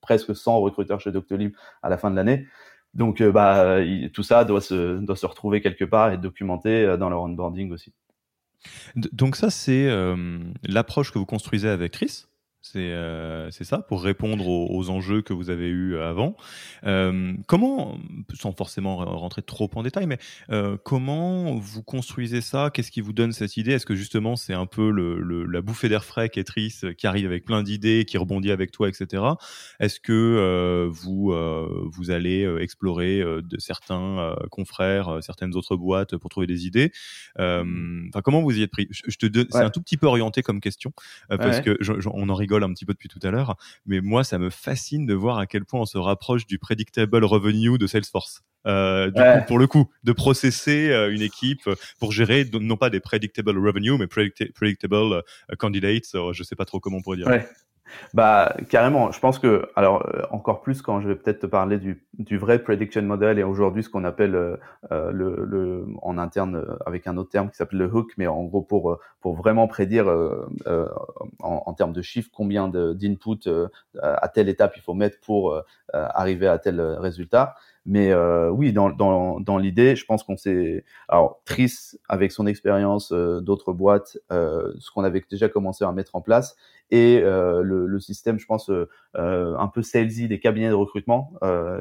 [0.00, 2.46] presque 100 recruteurs chez Doctolib à la fin de l'année.
[2.94, 3.78] Donc, euh, bah,
[4.12, 7.72] tout ça doit se, doit se retrouver quelque part et documenté euh, dans leur onboarding
[7.72, 7.92] aussi.
[8.94, 12.24] Donc ça, c'est euh, l'approche que vous construisez avec Chris?
[12.64, 16.34] C'est euh, ça, pour répondre aux, enjeux que vous avez eus avant.
[16.86, 17.98] Euh, comment,
[18.32, 20.16] sans forcément rentrer trop en détail, mais
[20.50, 22.70] euh, comment vous construisez ça?
[22.72, 23.72] Qu'est-ce qui vous donne cette idée?
[23.72, 27.26] Est-ce que justement c'est un peu le, le, la bouffée d'air frais qu'Etris qui arrive
[27.26, 29.22] avec plein d'idées, qui rebondit avec toi, etc.
[29.78, 31.34] Est-ce que vous
[31.92, 36.92] vous allez explorer de certains confrères, certaines autres boîtes pour trouver des idées?
[37.38, 38.88] Enfin, comment vous y êtes pris?
[38.90, 40.92] Je, te donne, c'est un tout petit peu orienté comme question
[41.28, 44.38] parce que on en rigole un petit peu depuis tout à l'heure, mais moi, ça
[44.38, 48.42] me fascine de voir à quel point on se rapproche du predictable revenue de Salesforce.
[48.66, 52.90] Euh, du coup, pour le coup, de processer euh, une équipe pour gérer non pas
[52.90, 55.22] des predictable revenue, mais predictable euh,
[55.58, 56.16] candidates.
[56.32, 57.26] je sais pas trop comment on pourrait dire.
[57.26, 57.46] Ouais.
[58.14, 59.12] Bah carrément.
[59.12, 62.38] Je pense que alors euh, encore plus quand je vais peut-être te parler du, du
[62.38, 64.56] vrai prediction model et aujourd'hui ce qu'on appelle euh,
[64.92, 68.44] euh, le, le, en interne avec un autre terme qui s'appelle le hook, mais en
[68.44, 73.48] gros pour pour vraiment prédire en, en, termes de chiffres combien d'input
[74.02, 77.54] à telle étape il faut mettre pour arriver à tel résultat.
[77.86, 80.84] Mais euh, oui, dans, dans, dans l'idée, je pense qu'on s'est...
[81.08, 81.70] Alors, Tris,
[82.08, 86.22] avec son expérience euh, d'autres boîtes, euh, ce qu'on avait déjà commencé à mettre en
[86.22, 86.56] place,
[86.90, 91.32] et euh, le, le, système, je pense, euh, un peu salesy des cabinets de recrutement,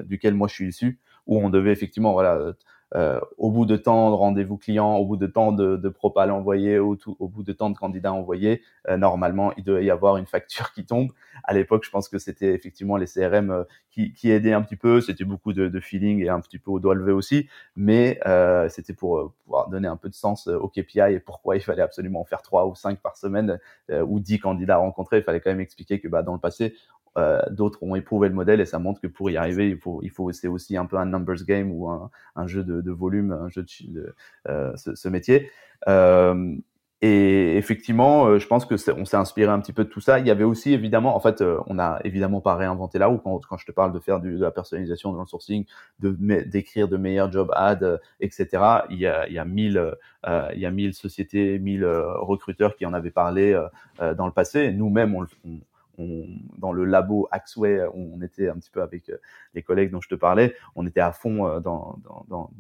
[0.06, 2.54] duquel moi je suis issu, où on devait effectivement voilà,
[2.96, 6.32] euh, au bout de temps de rendez-vous clients, au bout de temps de, de propal
[6.32, 10.18] envoyés, au, au bout de temps de candidats envoyés, euh, normalement, il devait y avoir
[10.18, 11.12] une facture qui tombe.
[11.44, 14.76] À l'époque, je pense que c'était effectivement les CRM euh, qui, qui, aidaient un petit
[14.76, 15.02] peu.
[15.02, 18.70] C'était beaucoup de, de, feeling et un petit peu au doigt levé aussi, mais euh,
[18.70, 22.22] c'était pour pouvoir donner un peu de sens au KPI et pourquoi il fallait absolument
[22.22, 25.18] en faire trois ou cinq par semaine ou dix candidats rencontrés.
[25.20, 26.76] Il fallait quand même expliquer que bah, dans le passé,
[27.18, 30.00] euh, d'autres ont éprouvé le modèle et ça montre que pour y arriver, il faut,
[30.04, 33.50] il faut c'est aussi un peu un numbers game ou un, jeu de, volume, un
[33.50, 34.16] jeu de,
[34.48, 35.50] euh, ce, métier.
[35.88, 36.56] Euh,
[37.02, 40.20] et effectivement, je pense que on s'est inspiré un petit peu de tout ça.
[40.20, 43.58] Il y avait aussi évidemment, en fait, on a évidemment pas réinventé la roue quand,
[43.58, 45.66] je te parle de faire de la personnalisation dans le sourcing,
[46.00, 46.12] de
[46.44, 48.48] d'écrire de meilleurs job ads, etc.
[48.90, 49.78] Il y a, il y a mille,
[50.26, 53.54] euh, il y a mille sociétés, mille recruteurs qui en avaient parlé
[54.00, 54.72] dans le passé.
[54.72, 55.60] Nous-mêmes, on, on,
[55.98, 56.26] on,
[56.58, 59.18] dans le labo Axway, on était un petit peu avec euh,
[59.54, 62.52] les collègues dont je te parlais, on était à fond euh, dans, dans, dans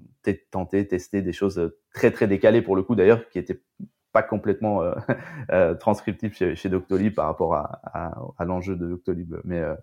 [0.51, 3.59] tenter, tester des choses très très décalées pour le coup d'ailleurs, qui étaient
[4.13, 4.93] pas complètement euh,
[5.51, 9.35] euh transcriptif chez, chez, Doctolib par rapport à, à, à l'enjeu de Doctolib.
[9.43, 9.75] Mais, euh,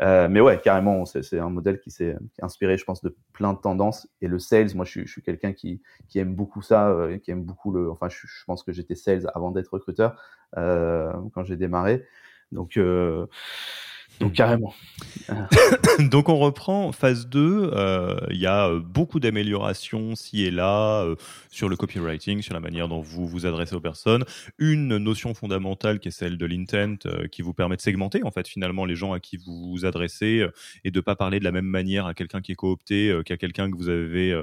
[0.00, 3.58] euh, mais ouais, carrément, c'est un modèle qui s'est inspiré, je pense, de plein de
[3.58, 4.08] tendances.
[4.20, 7.42] Et le sales, moi, je je suis quelqu'un qui, qui aime beaucoup ça, qui aime
[7.42, 7.90] beaucoup le.
[7.90, 10.16] Enfin, je, je pense que j'étais sales avant d'être recruteur
[10.54, 12.06] quand j'ai démarré.
[12.52, 12.78] Donc,
[14.22, 14.72] donc carrément.
[16.10, 17.70] Donc on reprend phase 2.
[17.72, 21.16] Euh, il y a euh, beaucoup d'améliorations ci et là euh,
[21.50, 24.24] sur le copywriting, sur la manière dont vous vous adressez aux personnes.
[24.58, 28.30] Une notion fondamentale qui est celle de l'intent, euh, qui vous permet de segmenter en
[28.30, 30.46] fait finalement les gens à qui vous vous adressez
[30.84, 33.70] et de pas parler de la même manière à quelqu'un qui est coopté qu'à quelqu'un
[33.70, 34.40] que vous avez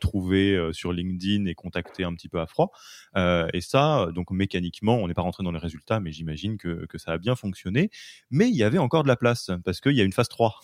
[0.00, 2.70] trouvé sur LinkedIn et contacté un petit peu à froid.
[3.16, 6.98] et ça, donc mécaniquement, on n'est pas rentré dans les résultats, mais j'imagine que, que
[6.98, 7.90] ça a bien fonctionné.
[8.30, 10.54] Mais il y avait encore de la place parce qu'il y a une phase 3.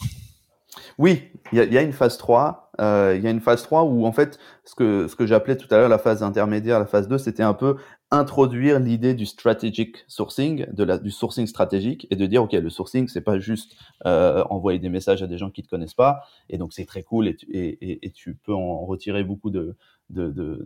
[0.99, 2.73] Oui, il y, a, une phase 3.
[2.81, 5.57] Euh, il y a une phase 3 où, en fait, ce que, ce que j'appelais
[5.57, 7.77] tout à l'heure la phase intermédiaire, la phase 2, c'était un peu
[8.11, 12.71] introduire l'idée du strategic sourcing, de la, du sourcing stratégique, et de dire, OK, le
[12.71, 16.23] sourcing, c'est pas juste euh, envoyer des messages à des gens qui te connaissent pas,
[16.49, 19.77] et donc c'est très cool, et tu, et, et, tu peux en retirer beaucoup de,
[20.11, 20.65] de, de,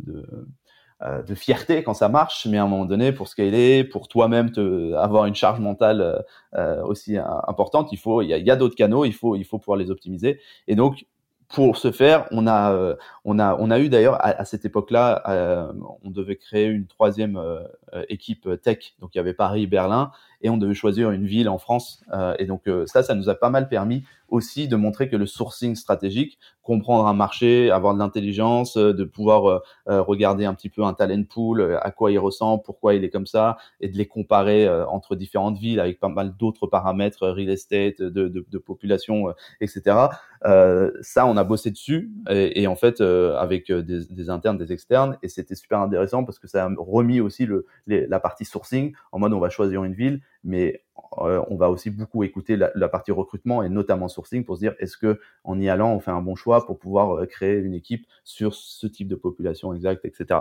[1.00, 4.94] de fierté quand ça marche, mais à un moment donné, pour scaler, pour toi-même te
[4.94, 6.18] avoir une charge mentale euh,
[6.54, 9.36] euh aussi euh, importante, il faut, il y a, y a d'autres canaux, il faut,
[9.36, 10.40] il faut pouvoir les optimiser.
[10.66, 11.06] Et donc,
[11.48, 15.22] pour ce faire, on a, on a, on a eu d'ailleurs à, à, cette époque-là,
[15.28, 15.72] euh,
[16.04, 17.62] on devait créer une troisième euh,
[18.08, 18.94] équipe tech.
[19.00, 20.10] Donc il y avait Paris, Berlin,
[20.42, 22.04] et on devait choisir une ville en France.
[22.12, 25.26] Euh, et donc ça, ça nous a pas mal permis aussi de montrer que le
[25.26, 30.52] sourcing stratégique, comprendre un marché, avoir de l'intelligence, euh, de pouvoir euh, euh, regarder un
[30.54, 33.88] petit peu un talent pool, à quoi il ressemble, pourquoi il est comme ça, et
[33.88, 38.44] de les comparer entre différentes villes avec pas mal d'autres paramètres, real estate, de, de,
[38.46, 40.08] de population, etc.
[40.44, 44.58] Euh, ça, on a bossé dessus, et, et en fait, euh, avec des, des, internes,
[44.58, 48.20] des externes, et c'était super intéressant parce que ça a remis aussi le, les, la
[48.20, 50.84] partie sourcing, en mode on va choisir une ville, mais
[51.18, 54.74] euh, on va aussi beaucoup écouter la, partie recrutement et notamment sourcing pour se dire
[54.78, 57.74] est-ce que en y allant on fait un bon choix pour pouvoir euh, créer une
[57.74, 60.40] équipe sur ce type de population exacte, etc.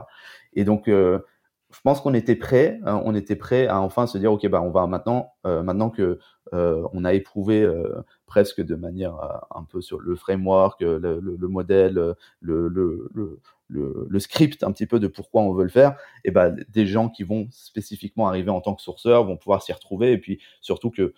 [0.54, 1.20] Et donc euh,
[1.72, 4.62] je pense qu'on était prêt, hein, on était prêt à enfin se dire ok bah
[4.62, 6.20] on va maintenant euh, maintenant que
[6.54, 9.16] euh, on a éprouvé euh, presque de manière
[9.56, 13.40] un peu sur le framework, le, le, le modèle, le, le, le,
[14.10, 17.10] le, script un petit peu de pourquoi on veut le faire, et ben des gens
[17.10, 20.92] qui vont spécifiquement arriver en tant que sourceurs vont pouvoir s'y retrouver et puis surtout
[20.92, 21.14] que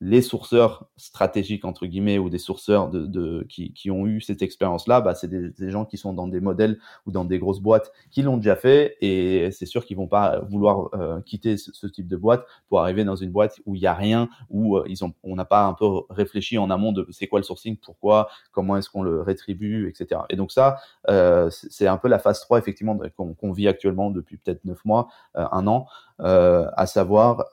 [0.00, 4.42] les sourceurs stratégiques entre guillemets ou des sourceurs de, de qui, qui, ont eu cette
[4.42, 7.60] expérience-là, bah, c'est des, des, gens qui sont dans des modèles ou dans des grosses
[7.60, 11.86] boîtes qui l'ont déjà fait et c'est sûr qu'ils vont pas vouloir euh, quitter ce,
[11.88, 14.84] type de boîte pour arriver dans une boîte où il y a rien, où euh,
[14.86, 17.76] ils ont, on n'a pas un peu réfléchi en amont de c'est quoi le sourcing,
[17.76, 20.20] pourquoi, comment est-ce qu'on le rétribue, etc.
[20.30, 20.78] Et donc ça,
[21.08, 24.84] euh, c'est un peu la phase 3 effectivement qu'on qu vit actuellement depuis peut-être neuf
[24.84, 25.86] mois, euh, un an,
[26.20, 27.46] euh, à savoir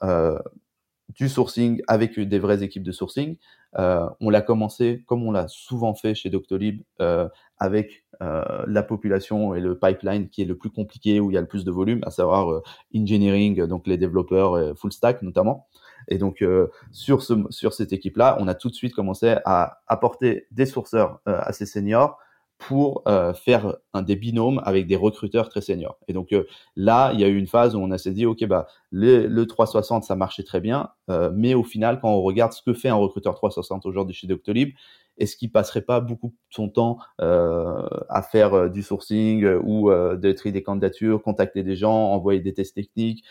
[1.14, 3.36] du sourcing avec des vraies équipes de sourcing.
[3.78, 8.82] Euh, on l'a commencé, comme on l'a souvent fait chez Doctolib, euh, avec euh, la
[8.82, 11.64] population et le pipeline qui est le plus compliqué, où il y a le plus
[11.64, 12.62] de volume, à savoir euh,
[12.94, 15.66] engineering, donc les développeurs full stack notamment.
[16.08, 16.44] Et donc
[16.92, 21.20] sur ce sur cette équipe-là, on a tout de suite commencé à apporter des sourceurs
[21.26, 22.16] assez seniors
[22.58, 25.98] pour euh, faire un des binômes avec des recruteurs très seniors.
[26.08, 28.24] Et donc euh, là, il y a eu une phase où on a s'est dit,
[28.24, 32.22] ok, bah le, le 360, ça marchait très bien, euh, mais au final, quand on
[32.22, 34.70] regarde ce que fait un recruteur 360 aujourd'hui chez Doctolib,
[35.18, 39.60] est-ce qu'il passerait pas beaucoup de son temps euh, à faire euh, du sourcing euh,
[39.62, 43.24] ou de trier des candidatures, contacter des gens, envoyer des tests techniques,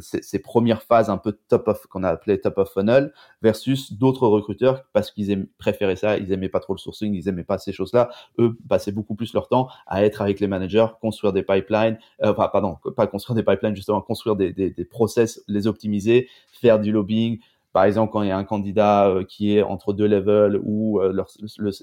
[0.00, 4.26] ces, premières phases un peu top of qu'on a appelé top of funnel versus d'autres
[4.28, 7.72] recruteurs parce qu'ils préféraient ça, ils aimaient pas trop le sourcing, ils aimaient pas ces
[7.72, 8.10] choses-là.
[8.38, 12.48] Eux passaient beaucoup plus leur temps à être avec les managers, construire des pipelines, enfin
[12.48, 16.92] pardon, pas construire des pipelines justement, construire des, des, des process, les optimiser, faire du
[16.92, 17.40] lobbying,
[17.72, 21.00] par exemple, quand il y a un candidat euh, qui est entre deux levels ou
[21.00, 21.12] euh,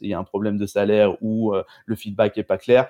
[0.01, 2.87] il y a un problème de salaire ou euh, le feedback est pas clair,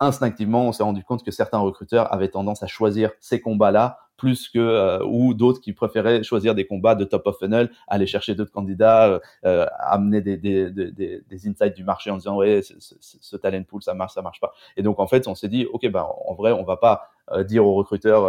[0.00, 4.48] instinctivement, on s'est rendu compte que certains recruteurs avaient tendance à choisir ces combats-là plus
[4.48, 8.50] que ou d'autres qui préféraient choisir des combats de top of funnel, aller chercher d'autres
[8.50, 14.22] candidats, amener des, insights du marché en disant ouais ce, talent pool ça marche ça
[14.22, 14.52] marche pas.
[14.76, 17.10] Et donc en fait on s'est dit ok ben en vrai on va pas
[17.46, 18.22] dire aux recruteurs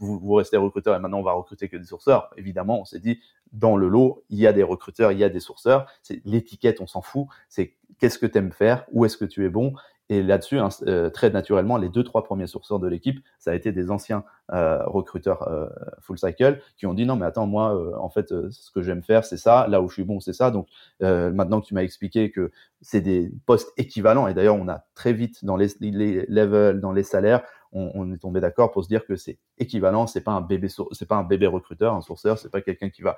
[0.00, 2.30] vous, vous, restez recruteur et maintenant on va recruter que des sourceurs.
[2.36, 3.20] Évidemment on s'est dit
[3.52, 5.86] dans le lot il y a des recruteurs il y a des sourceurs.
[6.02, 7.26] C'est l'étiquette on s'en fout.
[7.48, 9.74] C'est qu'est-ce que tu aimes faire, où est-ce que tu es bon?
[10.08, 13.54] Et là-dessus, hein, euh, très naturellement, les deux, trois premiers sourceurs de l'équipe, ça a
[13.54, 15.66] été des anciens euh, recruteurs euh,
[16.00, 19.24] full cycle qui ont dit non, mais attends, moi, en fait, ce que j'aime faire,
[19.24, 19.66] c'est ça.
[19.68, 20.52] Là où je suis bon, c'est ça.
[20.52, 20.68] Donc,
[21.00, 25.12] maintenant que tu m'as expliqué que c'est des postes équivalents, et d'ailleurs, on a très
[25.12, 27.42] vite dans les, les levels, dans les salaires,
[27.76, 30.06] on, est tombé d'accord pour se dire que c'est équivalent.
[30.06, 32.38] C'est pas un bébé, c'est pas un bébé recruteur, un sourceur.
[32.38, 33.16] C'est pas quelqu'un qui va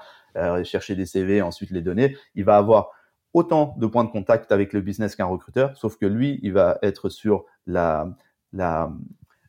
[0.65, 2.17] chercher des CV, ensuite les donner.
[2.35, 2.91] Il va avoir
[3.35, 6.79] autant de points de contact avec le business qu'un recruteur, sauf que lui, il va
[6.83, 8.09] être sur la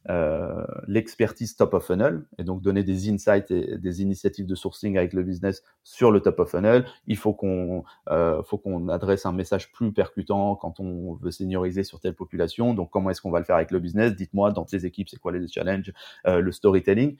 [0.09, 4.97] euh, l'expertise top of funnel et donc donner des insights et des initiatives de sourcing
[4.97, 6.85] avec le business sur le top of funnel.
[7.05, 11.83] Il faut qu'on euh, faut qu'on adresse un message plus percutant quand on veut senioriser
[11.83, 12.73] sur telle population.
[12.73, 14.15] Donc comment est-ce qu'on va le faire avec le business?
[14.15, 15.93] Dites-moi dans tes équipes c'est quoi les challenges,
[16.25, 17.15] euh, le storytelling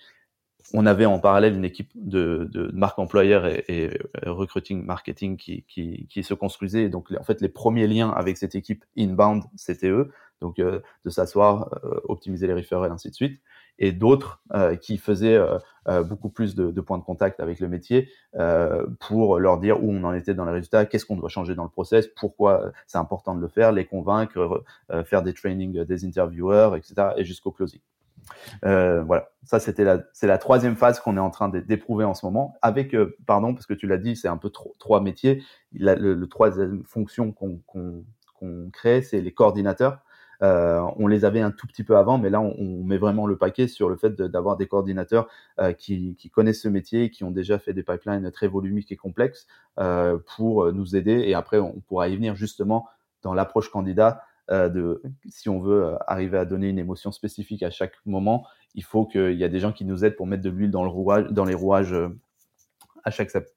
[0.74, 5.64] on avait en parallèle une équipe de, de marque employeur et, et, recruiting marketing qui,
[5.68, 6.90] qui, qui, se construisait.
[6.90, 10.12] donc, en fait, les premiers liens avec cette équipe inbound, c'était eux.
[10.42, 13.42] Donc, euh, de s'asseoir, euh, optimiser les referrals, ainsi de suite.
[13.78, 15.40] Et d'autres euh, qui faisaient
[16.06, 18.10] beaucoup plus de, de, points de contact avec le métier
[19.00, 21.64] pour leur dire où on en était dans les résultats, qu'est-ce qu'on doit changer dans
[21.64, 24.64] le process, pourquoi c'est important de le faire, les convaincre,
[25.06, 27.14] faire des trainings des interviewers, etc.
[27.16, 27.80] et jusqu'au closing.
[28.66, 32.14] Euh, voilà, ça c'était la, c'est la troisième phase qu'on est en train d'éprouver en
[32.14, 32.56] ce moment.
[32.62, 35.44] Avec, euh, pardon, parce que tu l'as dit, c'est un peu trois métiers.
[35.74, 35.96] La,
[36.28, 37.62] troisième fonction qu'on,
[38.72, 40.00] crée, c'est les coordinateurs.
[40.42, 43.38] Euh, on les avait un tout petit peu avant, mais là, on, met vraiment le
[43.38, 45.28] paquet sur le fait d'avoir des coordinateurs
[45.78, 49.48] qui, qui, connaissent ce métier, qui ont déjà fait des pipelines très volumiques et complexes
[50.38, 51.24] pour nous aider.
[51.28, 52.88] Et après, on pourra y venir justement
[53.22, 57.70] dans l'approche candidat de, si on veut euh, arriver à donner une émotion spécifique à
[57.70, 60.50] chaque moment, il faut qu'il y a des gens qui nous aident pour mettre de
[60.50, 62.10] l'huile dans, le rouage, dans les rouages euh,
[63.04, 63.48] à chaque step.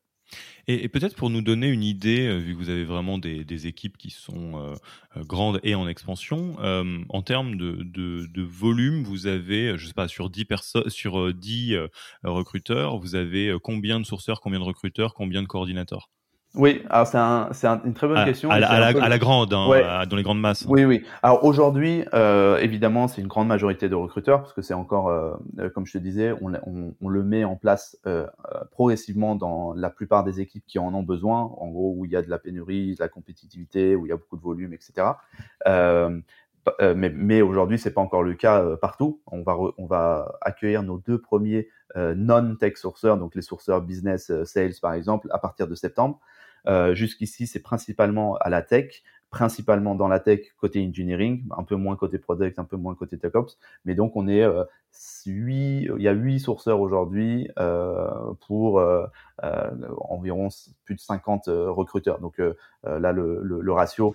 [0.68, 4.10] Et, peut-être pour nous donner une idée, vu que vous avez vraiment des, équipes qui
[4.10, 4.72] sont
[5.16, 10.44] grandes et en expansion, en termes de, volume, vous avez, je sais pas, sur 10
[10.44, 11.76] personnes, sur 10
[12.22, 16.08] recruteurs, vous avez combien de sourceurs, combien de recruteurs, combien de coordinateurs?
[16.54, 18.50] Oui, alors c'est un, un, une très bonne question.
[18.50, 20.66] À, la, à, la, grande, hein, dans les grandes masses.
[20.68, 21.02] Oui, oui.
[21.22, 25.32] Alors aujourd'hui, euh, évidemment, c'est une grande majorité de recruteurs parce que c'est encore, euh,
[25.58, 29.34] euh, comme je te disais, on, on, on le met en place euh, euh, progressivement
[29.34, 31.40] dans la plupart des équipes qui en ont besoin.
[31.56, 34.12] En gros, où il y a de la pénurie, de la compétitivité, où il y
[34.12, 35.06] a beaucoup de volume, etc.
[36.80, 39.20] Euh, mais, mais aujourd'hui, c'est pas encore le cas partout.
[39.26, 44.72] On va, on va accueillir nos deux premiers non-tech sourceurs, donc les sourceurs business sales
[44.80, 46.20] par exemple, à partir de septembre.
[46.68, 51.74] Euh, jusqu'ici, c'est principalement à la tech, principalement dans la tech côté engineering, un peu
[51.74, 53.58] moins côté product, un peu moins côté tech ops.
[53.86, 54.62] Mais donc, on est euh,
[55.26, 58.10] huit, il y a huit sourceurs aujourd'hui euh,
[58.46, 59.06] pour euh,
[59.42, 59.70] euh,
[60.08, 60.50] environ
[60.84, 62.20] plus de 50 recruteurs.
[62.20, 62.40] Donc
[62.84, 64.14] là, le, le, le ratio.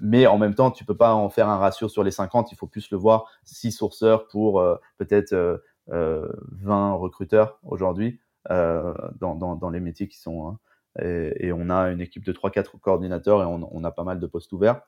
[0.00, 2.50] mais en même temps, tu peux pas en faire un ratio sur les 50.
[2.50, 4.64] Il faut plus le voir six sourceurs pour
[4.96, 10.58] peut-être 20 recruteurs aujourd'hui dans, dans, dans, les métiers qui sont hein,
[11.00, 14.20] et, et, on a une équipe de 3-4 coordinateurs et on, on, a pas mal
[14.20, 14.82] de postes ouverts.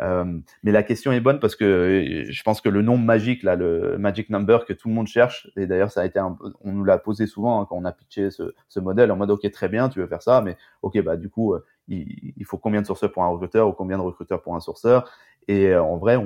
[0.00, 3.54] Euh, mais la question est bonne parce que je pense que le nombre magique, là,
[3.54, 6.72] le magic number que tout le monde cherche, et d'ailleurs ça a été, un, on
[6.72, 9.48] nous l'a posé souvent hein, quand on a pitché ce, ce, modèle en mode ok
[9.52, 11.54] très bien, tu veux faire ça, mais ok bah du coup
[11.86, 14.60] il, il faut combien de sourceurs pour un recruteur ou combien de recruteurs pour un
[14.60, 15.08] sourceur?
[15.48, 16.16] Et en vrai,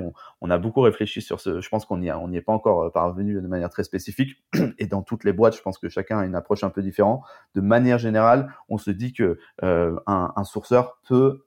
[0.41, 1.61] on, a beaucoup réfléchi sur ce.
[1.61, 4.43] Je pense qu'on n'y est pas encore parvenu de manière très spécifique.
[4.77, 7.23] Et dans toutes les boîtes, je pense que chacun a une approche un peu différente.
[7.55, 11.43] De manière générale, on se dit que un, un, sourceur peut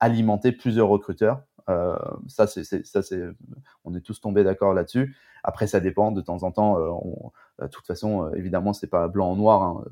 [0.00, 1.96] alimenter plusieurs recruteurs euh,
[2.28, 3.22] ça, c'est, ça, c'est,
[3.84, 5.16] on est tous tombés d'accord là-dessus.
[5.44, 6.12] Après, ça dépend.
[6.12, 9.62] De temps en temps, euh, de toute façon, euh, évidemment, c'est pas blanc ou noir.
[9.62, 9.84] Hein.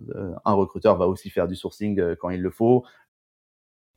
[0.44, 2.84] Un recruteur va aussi faire du sourcing quand il le faut.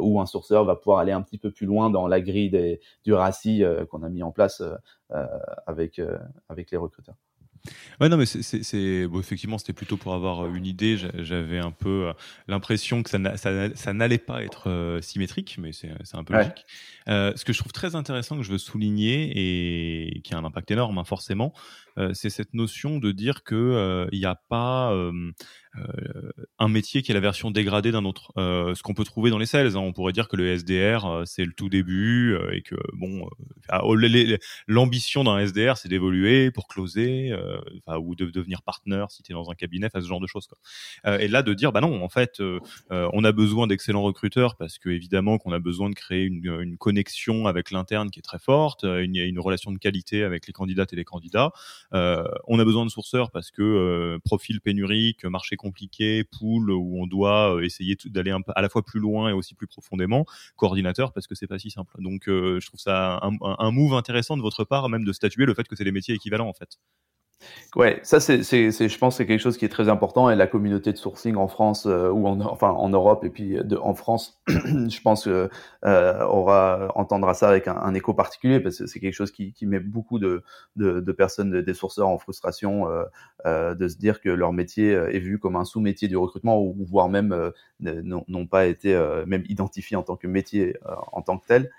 [0.00, 2.80] où un sourceur va pouvoir aller un petit peu plus loin dans la grille des,
[3.04, 4.74] du RACI euh, qu'on a mis en place euh,
[5.12, 5.26] euh,
[5.66, 6.00] avec,
[6.48, 7.16] avec les recruteurs.
[8.00, 10.96] Ouais, non, mais c'est bon, effectivement, c'était plutôt pour avoir une idée.
[10.96, 12.10] J'avais un peu
[12.48, 16.64] l'impression que ça, ça, n'allait pas être symétrique, mais c'est un peu logique.
[17.10, 20.70] Ce que je trouve très intéressant, que je veux souligner et qui a un impact
[20.70, 21.52] énorme, hein, forcément,
[22.12, 24.94] c'est cette notion de dire que il n'y a pas
[25.78, 28.32] euh, un métier qui est la version dégradée d'un autre.
[28.36, 29.80] Euh, ce qu'on peut trouver dans les sales, hein.
[29.80, 33.28] on pourrait dire que le SDR euh, c'est le tout début et que bon,
[33.82, 33.96] oh,
[34.66, 37.32] l'ambition d'un SDR c'est d'évoluer pour closer,
[37.86, 40.48] ou de devenir partenaire si tu es dans un cabinet, ce genre de choses.
[41.04, 42.42] Et là de dire bah non, en fait,
[42.90, 46.78] on a besoin d'excellents recruteurs parce que évidemment qu'on a besoin de créer une, une
[47.46, 50.96] avec l'interne qui est très forte, une, une relation de qualité avec les candidates et
[50.96, 51.52] les candidats.
[51.92, 57.56] on a besoin de sourceurs parce que profil pénurique, marché compliqué, pool où on doit
[57.56, 60.24] euh, essayer d'aller à la fois plus loin et aussi plus profondément,
[60.56, 61.94] coordinateur parce que c'est pas si simple.
[61.98, 65.54] Donc euh, je trouve ça un, move intéressant de votre part même de statuer le
[65.54, 66.78] fait que c'est des métiers équivalents en fait.
[67.76, 70.92] Ouais, ça c'est, je pense, c'est quelque chose qui est très important et la communauté
[70.92, 74.40] de sourcing en France euh, ou en, enfin en Europe et puis de, en France,
[74.48, 75.48] je pense euh,
[75.82, 79.80] aura entendra ça avec un, écho particulier parce que c'est quelque chose qui, qui met
[79.80, 80.42] beaucoup de,
[80.76, 83.04] de, de personnes, des sourceurs en frustration euh,
[83.46, 86.76] euh, de se dire que leur métier est vu comme un sous-métier du recrutement ou
[86.86, 88.94] voire même euh, n'ont pas été
[89.26, 90.76] même identifiés en tant que métier
[91.12, 91.70] en tant que tel.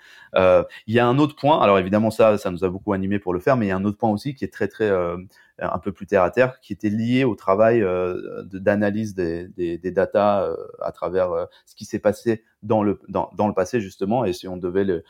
[0.87, 3.33] Il y a un autre point, alors évidemment ça, ça nous a beaucoup animé pour
[3.33, 4.89] le faire, mais il y a un autre point aussi qui est très très
[5.61, 9.91] un peu plus terre à terre, qui était lié au travail euh, d'analyse des, des,
[9.91, 13.81] datas euh, à travers euh, ce qui s'est passé dans le dans, dans, le passé
[13.81, 14.25] justement.
[14.25, 15.03] Et si on devait le,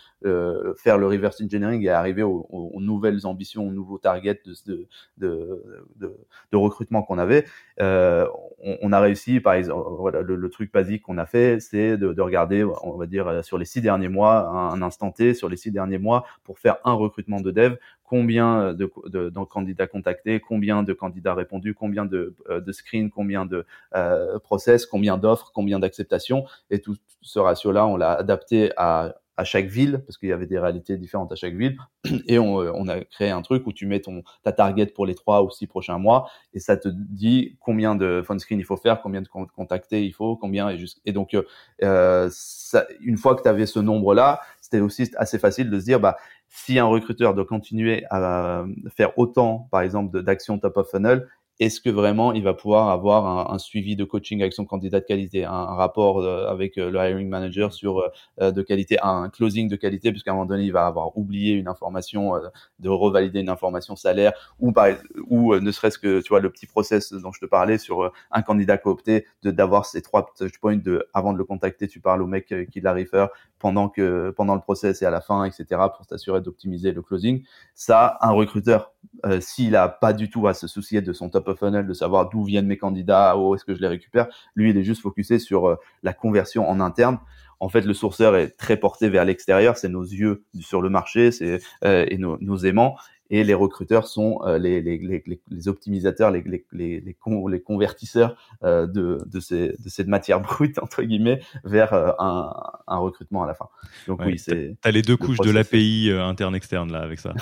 [0.78, 4.88] faire le reverse engineering et arriver aux, aux, nouvelles ambitions, aux nouveaux targets de,
[5.18, 5.64] de,
[5.98, 6.18] de,
[6.52, 7.46] de recrutement qu'on avait,
[7.80, 9.40] on, on, a réussi.
[9.40, 13.06] Par exemple, voilà, le, truc basique qu'on a fait, c'est de, de, regarder, on va
[13.06, 16.60] dire, sur les six derniers mois, un, instant T sur les six derniers mois pour
[16.60, 17.76] faire un recrutement de dev
[18.12, 23.10] combien de, de, de, candidats contactés, combien de candidats répondus, combien de, euh, de screens,
[23.10, 26.44] combien de euh, process, combien d'offres, combien d'acceptations.
[26.70, 30.60] Et tout ce ratio-là, on l'a adapté à, chaque ville, parce qu'il y avait des
[30.60, 31.76] réalités différentes à chaque ville.
[32.28, 35.08] Et on, euh, on, a créé un truc où tu mets ton, ta target pour
[35.08, 38.66] les trois ou six prochains mois, et ça te dit combien de phone screen il
[38.66, 40.70] faut faire, combien de contactés il faut, combien.
[41.06, 41.36] Et, donc,
[41.82, 45.86] euh, ça, une fois que tu avais ce nombre-là, c'était aussi assez facile de se
[45.86, 46.18] dire, bah,
[46.48, 48.66] si un recruteur doit continuer à
[48.96, 51.28] faire autant, par exemple, d'actions top of funnel,
[51.62, 55.06] est-ce que vraiment il va pouvoir avoir un, suivi de coaching avec son candidat de
[55.06, 58.02] qualité, un, rapport euh, avec euh, le hiring manager sur
[58.40, 61.54] euh, de qualité, un closing de qualité, puisqu'à un moment donné il va avoir oublié
[61.54, 62.34] une information,
[62.80, 64.88] de revalider une information salaire, ou par,
[65.28, 68.42] ou ne serait-ce que tu vois le petit process dont je te parlais sur un
[68.42, 72.24] candidat coopté, de d'avoir ces trois touch points de avant de le contacter, tu parles
[72.24, 73.28] au mec qui l'a refer
[73.60, 75.66] pendant que pendant le process et à la fin, etc.
[75.96, 77.44] pour t'assurer d'optimiser le closing.
[77.76, 78.94] Ça, un recruteur,
[79.40, 82.44] s'il a pas du tout à se soucier de son top funnel, de savoir d'où
[82.44, 84.28] viennent mes candidats, où est-ce que je les récupère.
[84.56, 87.20] Lui, il est juste focusé sur euh, la conversion en interne.
[87.60, 91.32] En fait, le sourceur est très porté vers l'extérieur, c'est nos yeux sur le marché,
[91.32, 92.96] c'est euh, et nos, nos aimants
[93.32, 98.36] et les recruteurs sont euh, les, les, les, les, optimisateurs, les, les, les, les convertisseurs
[98.64, 102.54] euh, de, de, ces, de cette matière brute, entre guillemets, vers euh, un,
[102.88, 103.70] un, recrutement à la fin.
[104.08, 104.76] Donc oui, c'est...
[104.82, 107.34] Tu as les deux couches de l'API interne-externe, là, avec ça.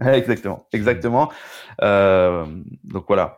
[0.00, 1.30] exactement, exactement.
[1.78, 3.36] donc voilà.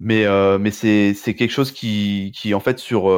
[0.00, 0.24] mais
[0.58, 3.10] mais c'est, c'est quelque chose qui, qui, en fait, sur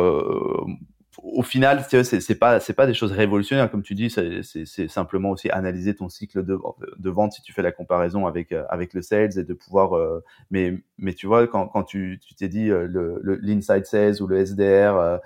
[1.22, 4.10] au final, c'est pas c'est pas des choses révolutionnaires comme tu dis.
[4.10, 8.64] C'est simplement aussi analyser ton cycle de, vente si tu fais la comparaison avec euh,
[8.68, 9.96] avec le sales et de pouvoir.
[9.96, 14.26] Euh, mais mais tu vois quand quand tu t'es dit euh, le l'inside sales ou
[14.26, 15.20] le SDR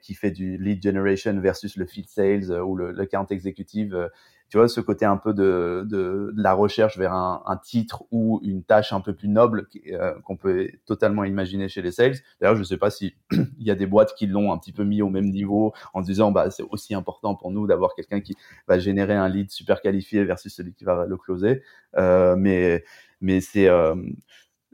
[0.00, 4.10] qui fait du lead generation versus le field sales ou le, le account executive
[4.52, 8.38] tu vois, ce côté un peu de, de, la recherche vers un, un, titre ou
[8.44, 12.16] une tâche un peu plus noble euh, qu'on peut totalement imaginer chez les sales.
[12.38, 14.72] D'ailleurs, je ne sais pas si il y a des boîtes qui l'ont un petit
[14.72, 18.20] peu mis au même niveau en disant, bah, c'est aussi important pour nous d'avoir quelqu'un
[18.20, 18.36] qui
[18.68, 21.62] va générer un lead super qualifié versus celui qui va le closer.
[21.96, 22.84] Euh, mais
[23.22, 23.94] mais c'est euh,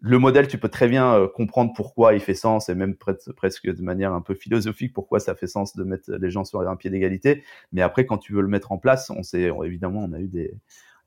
[0.01, 3.67] le modèle, tu peux très bien euh, comprendre pourquoi il fait sens et même presque
[3.67, 6.77] de manière un peu philosophique pourquoi ça fait sens de mettre les gens sur un
[6.77, 7.45] pied d'égalité.
[7.73, 10.29] Mais après, quand tu veux le mettre en place, on sait évidemment, on a eu
[10.29, 10.55] des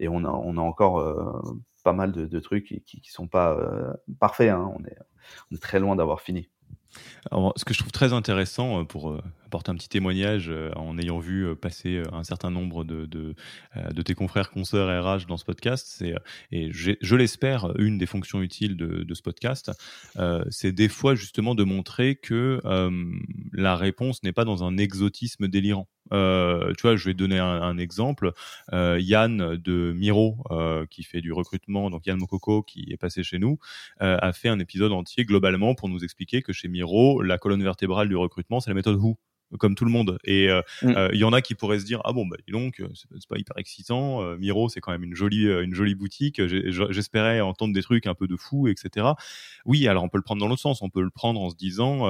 [0.01, 1.41] et on a encore euh,
[1.83, 4.49] pas mal de, trucs qui, qui, sont pas euh, parfaits.
[4.49, 4.73] Hein.
[4.75, 6.49] On est très loin d'avoir fini.
[7.31, 9.21] Ce que je trouve très intéressant pour
[9.51, 13.05] apporter un petit témoignage euh, en ayant vu euh, passer euh, un certain nombre de,
[13.05, 15.85] de, tes confrères, consoeurs RH dans ce podcast.
[15.89, 16.15] C'est,
[16.53, 19.71] et je l'espère, une des fonctions utiles de ce podcast,
[20.49, 22.59] c'est des fois justement de montrer que
[23.53, 25.87] la réponse n'est pas dans un exotisme délirant.
[26.11, 28.31] Euh, tu vois, je vais donner un, exemple.
[28.73, 33.23] Euh, Yann de Miro, euh, qui fait du recrutement, donc Yann Mokoko, qui est passé
[33.23, 33.59] chez nous,
[33.99, 38.09] a fait un épisode entier globalement pour nous expliquer que chez Miro, la colonne vertébrale
[38.09, 39.17] du recrutement, c'est la méthode Who
[39.57, 40.17] comme tout le monde.
[40.23, 40.89] Et euh, mm.
[40.89, 42.87] euh, il y en a qui pourraient se dire ah bon bah dis donc euh,
[42.93, 44.21] c'est pas hyper excitant.
[44.37, 46.41] Miro c'est quand même une jolie une jolie boutique.
[46.45, 49.07] J'espérais entendre des trucs un peu de fou etc.
[49.65, 50.81] Oui alors on peut le prendre dans l'autre sens.
[50.81, 52.05] On peut le prendre en se disant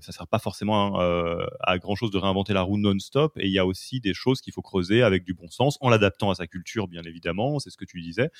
[0.00, 3.32] ça sert pas forcément à, à grand chose de réinventer la roue non-stop.
[3.38, 5.88] Et il y a aussi des choses qu'il faut creuser avec du bon sens en
[5.88, 7.58] l'adaptant à sa culture bien évidemment.
[7.58, 8.30] C'est ce que tu disais.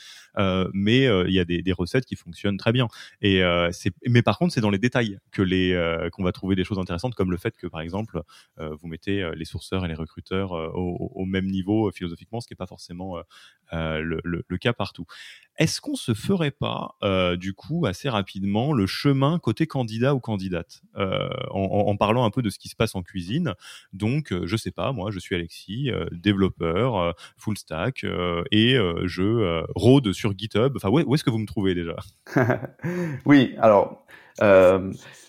[0.73, 2.89] mais il y a des, des, recettes qui fonctionnent très bien.
[3.21, 3.43] Et
[3.73, 5.75] c'est mais par contre c'est dans les détails que les
[6.13, 8.23] qu'on va trouver des choses intéressantes comme le fait que par exemple
[8.59, 12.53] vous mettez euh, les sourceurs et les recruteurs euh, au, même niveau philosophiquement, ce qui
[12.53, 13.17] n'est pas forcément
[13.73, 15.07] le, cas partout.
[15.57, 16.97] Est-ce qu'on se ferait pas,
[17.37, 22.51] du coup, assez rapidement, le chemin côté candidat ou candidate, en, parlant un peu de
[22.51, 23.55] ce qui se passe en cuisine?
[23.93, 28.05] Donc, je sais pas, moi, je suis Alexis, développeur, full stack,
[28.53, 30.77] et je rôde sur GitHub.
[30.77, 31.97] Enfin, où est-ce que vous me trouvez déjà?
[33.25, 34.05] Oui, alors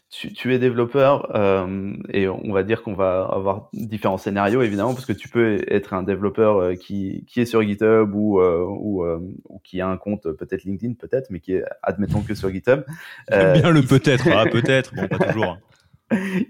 [0.10, 5.06] tu, es développeur euh, et on va dire qu'on va avoir différents scénarios évidemment parce
[5.06, 9.06] que tu peux être un développeur euh, qui, qui est sur GitHub ou, euh, ou,
[9.06, 12.84] ou, qui a un compte peut-être LinkedIn peut-être mais qui est admettons que sur GitHub.
[13.30, 15.58] bien le peut-être, ah, peut-être, bon pas toujours.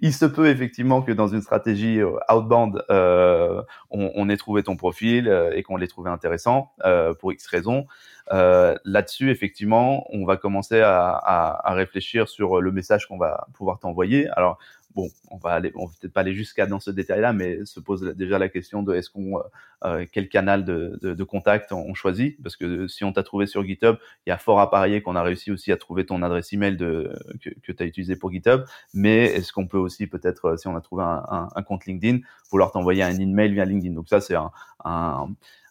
[0.02, 4.76] il se peut effectivement que dans une stratégie outbound, euh, on, on, ait trouvé ton
[4.76, 7.88] profil et qu'on l'ait trouvé intéressant euh, pour X raisons.
[8.32, 13.48] Euh, Là-dessus, effectivement, on va commencer à, à, à, réfléchir sur le message qu'on va
[13.54, 14.28] pouvoir t'envoyer.
[14.30, 14.58] Alors,
[14.96, 17.80] bon, on va aller, on va peut-être pas aller jusqu'à dans ce détail-là, mais se
[17.80, 19.42] pose déjà la question de est-ce qu'on, euh,
[19.84, 23.46] euh, quel canal de, de, de, contact on choisit, parce que si on t'a trouvé
[23.46, 26.24] sur GitHub, il y a fort à parier qu'on a réussi aussi à trouver ton
[26.24, 27.14] adresse email de
[27.44, 28.64] que, que tu as utilisé pour GitHub,
[28.94, 31.86] mais est-ce qu'on peut aussi peut-être, euh, si on a trouvé un, un, un compte
[31.86, 32.20] LinkedIn,
[32.50, 33.94] vouloir t'envoyer un email via LinkedIn?
[33.94, 34.52] Donc ça, c'est un,
[34.86, 35.28] un,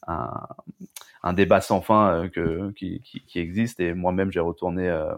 [0.06, 3.80] un, débat sans fin euh, que, qui, existe.
[3.80, 5.14] Et moi-même, j'ai retourné euh,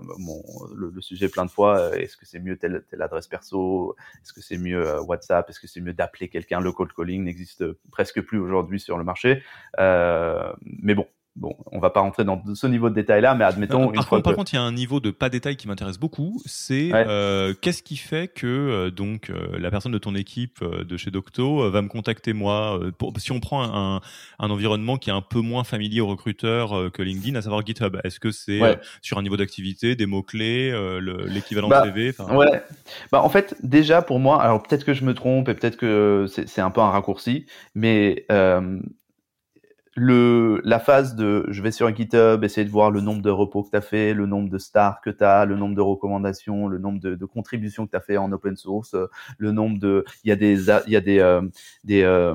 [0.74, 1.78] le, sujet plein de fois.
[1.78, 3.96] Euh, est-ce que c'est mieux telle, telle adresse perso?
[4.22, 5.48] Est-ce que c'est mieux WhatsApp?
[5.50, 6.60] Est-ce que c'est mieux d'appeler quelqu'un?
[6.60, 9.42] Le cold calling n'existe presque plus aujourd'hui sur le marché.
[9.78, 11.06] mais bon,
[11.36, 13.92] Bon, on va pas rentrer dans ce niveau de détail-là, mais admettons.
[13.92, 16.40] par, contre, il y a un niveau de pas détail qui m'intéresse beaucoup.
[16.46, 20.96] C'est euh, qu'est-ce qui fait que euh, donc euh, la personne de ton équipe de
[20.96, 24.00] chez Docto va me contacter moi pour, Si on prend un,
[24.38, 27.98] un, environnement qui est un peu moins familier aux recruteurs que LinkedIn, à savoir GitHub,
[28.02, 28.60] est-ce que c'est
[29.02, 30.72] sur un niveau d'activité, des mots clés,
[31.26, 32.62] l'équivalent bah, de CV Ouais.
[33.12, 36.26] Bah en fait, déjà pour moi, alors peut-être que je me trompe et peut-être que
[36.28, 38.24] c'est un peu un raccourci, mais
[39.96, 43.62] le, la phase de je vais sur GitHub, essayer de voir le nombre de repos
[43.62, 46.68] que tu as fait, le nombre de stars que tu as, le nombre de recommandations,
[46.68, 49.06] le nombre de, de contributions que tu as fait en open source, euh,
[49.38, 51.40] le nombre de il y a des il y a des euh,
[51.84, 52.34] des euh,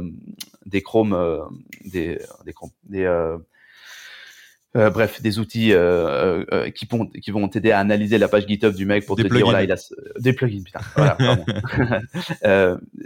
[0.66, 1.16] des Chrome
[1.86, 2.54] des des,
[2.90, 3.38] des
[4.78, 8.48] euh, bref, des outils euh, euh, qui, vont, qui vont t'aider à analyser la page
[8.48, 9.76] GitHub du mec pour te dire voilà, il a
[10.18, 10.80] des plugins, putain.
[10.96, 11.18] Voilà,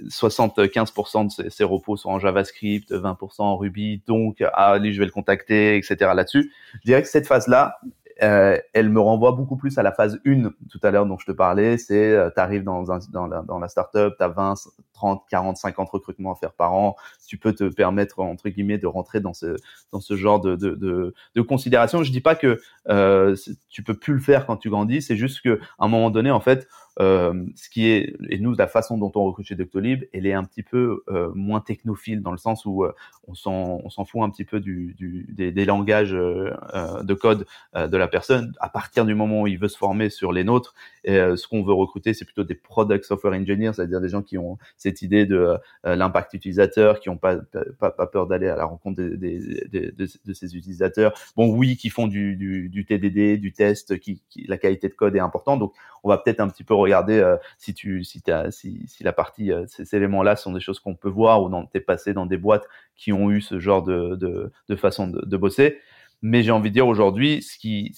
[0.07, 5.05] 75% de ses, repos sont en JavaScript, 20% en Ruby, donc ah, allez, je vais
[5.05, 6.11] le contacter, etc.
[6.13, 7.79] Là-dessus, je dirais que cette phase-là,
[8.23, 11.25] euh, elle me renvoie beaucoup plus à la phase 1 tout à l'heure dont je
[11.25, 11.77] te parlais.
[11.77, 14.53] C'est, euh, tu arrives dans, un, dans, la, dans la startup, tu as 20,
[14.93, 16.95] 30, 40, 50 recrutements à faire par an.
[17.27, 19.55] Tu peux te permettre, entre guillemets, de rentrer dans ce,
[19.91, 22.03] dans ce genre de, de, de, de considération.
[22.03, 23.35] Je dis pas que euh,
[23.69, 25.01] tu peux plus le faire quand tu grandis.
[25.01, 26.67] C'est juste que à un moment donné, en fait,
[26.99, 30.43] ce qui est et nous la façon dont on recrute chez Doctolib, elle est un
[30.43, 32.93] petit peu euh, moins technophile dans le sens où euh,
[33.27, 38.07] on s'en fout un petit peu du, du des, des, langages de code de la
[38.07, 38.53] personne.
[38.59, 41.63] À partir du moment où il veut se former sur les nôtres, et, ce qu'on
[41.63, 45.25] veut recruter, c'est plutôt des product software engineers, c'est-à-dire des gens qui ont cette idée
[45.25, 47.37] de l'impact utilisateur, qui ont pas
[47.79, 51.13] pas, pas peur d'aller à la rencontre des, des, des, de, de, ces utilisateurs.
[51.35, 54.93] Bon, oui, qui font du, du, du TDD, du test, qui, qui, la qualité de
[54.93, 55.59] code est importante.
[55.59, 55.73] Donc,
[56.03, 59.51] on va peut-être un petit peu regarder euh, si tu si, as, si, la partie
[59.51, 62.37] euh, ces éléments-là sont des choses qu'on peut voir ou dans t'es passé dans des
[62.37, 65.79] boîtes qui ont eu ce genre de façon de, de bosser.
[66.21, 67.93] Mais j'ai envie de dire aujourd'hui, ce qui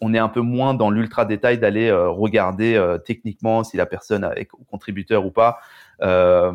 [0.00, 3.86] on est un peu moins dans l'ultra détail d'aller euh, regarder euh, techniquement si la
[3.86, 5.58] personne est contributeur ou pas.
[6.02, 6.52] Euh,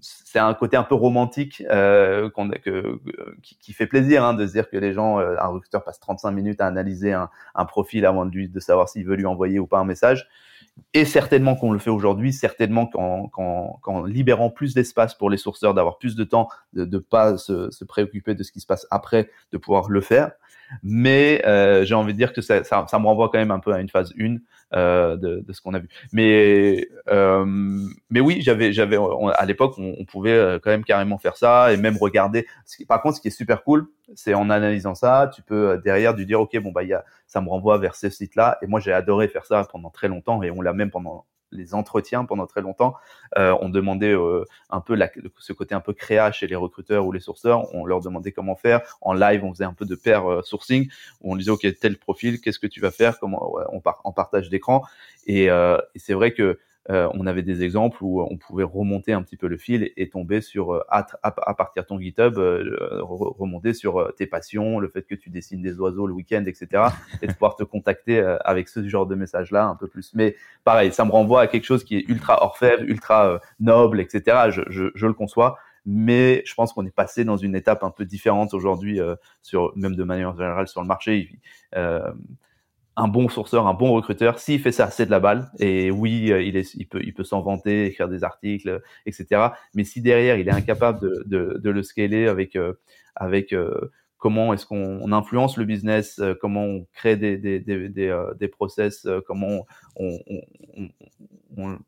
[0.00, 3.00] c'est un côté un peu romantique euh, que,
[3.42, 6.30] qui, qui, fait plaisir hein, de se dire que les gens, un recruteur passe 35
[6.30, 9.58] minutes à analyser un, un profil avant de, lui, de savoir s'il veut lui envoyer
[9.58, 10.28] ou pas un message.
[10.94, 15.98] Et certainement qu'on le fait aujourd'hui, certainement qu'en, libérant plus d'espace pour les sourceurs, d'avoir
[15.98, 19.30] plus de temps, de ne pas se, se, préoccuper de ce qui se passe après,
[19.52, 20.32] de pouvoir le faire.
[20.82, 23.60] Mais euh, j'ai envie de dire que ça, ça, ça, me renvoie quand même un
[23.60, 24.36] peu à une phase 1
[24.74, 25.88] euh, de, de, ce qu'on a vu.
[26.12, 27.44] Mais, euh,
[28.10, 28.98] mais oui, j'avais, j'avais,
[29.34, 32.46] à l'époque, on, pouvait euh, quand même carrément faire ça et même regarder.
[32.86, 36.14] Par contre, ce qui est super cool, c'est en analysant ça, tu peux euh, derrière
[36.14, 38.58] du dire, ok, bon bah, y a, ça me renvoie vers ce site-là.
[38.62, 41.74] Et moi, j'ai adoré faire ça pendant très longtemps et on l'a même pendant les
[41.74, 42.94] entretiens pendant très longtemps,
[43.36, 47.06] euh, on demandait euh, un peu la, ce côté un peu créa chez les recruteurs
[47.06, 47.74] ou les sourceurs.
[47.74, 48.98] On leur demandait comment faire.
[49.00, 50.88] En live, on faisait un peu de pair euh, sourcing.
[51.22, 53.18] Où on disait ok tel profil, qu'est-ce que tu vas faire?
[53.18, 53.54] Comment
[54.04, 54.84] on partage d'écran.
[55.26, 56.58] Et, euh, et c'est vrai que
[56.90, 60.08] euh, on avait des exemples où on pouvait remonter un petit peu le fil et,
[60.08, 61.02] tomber sur, euh, à,
[61.54, 65.78] partir de ton GitHub, euh, remonter sur tes passions, le fait que tu dessines des
[65.78, 66.84] oiseaux le week-end, etc.
[67.22, 70.12] et de pouvoir te contacter avec ce genre de message-là un peu plus.
[70.14, 74.50] Mais pareil, ça me renvoie à quelque chose qui est ultra orfèvre, ultra noble, etc.
[74.50, 75.58] Je, je, je, le conçois.
[75.84, 79.00] Mais je pense qu'on est passé dans une étape un peu différente aujourd'hui,
[79.42, 81.38] sur même de manière générale sur le marché.
[81.76, 82.12] Euh,
[82.98, 85.50] un bon sourceur, un bon recruteur, s'il fait ça, c'est de la balle.
[85.60, 89.50] Et oui, euh, il, est, il peut, il peut s'en vanter, écrire des articles, etc.
[89.74, 92.74] Mais si derrière, il est incapable de, de, de le scaler avec, euh,
[93.14, 98.24] avec euh, comment est-ce qu'on influence le business, comment on crée des, des, des, des,
[98.36, 100.18] des process, comment on,
[100.76, 100.88] on,
[101.56, 101.78] on,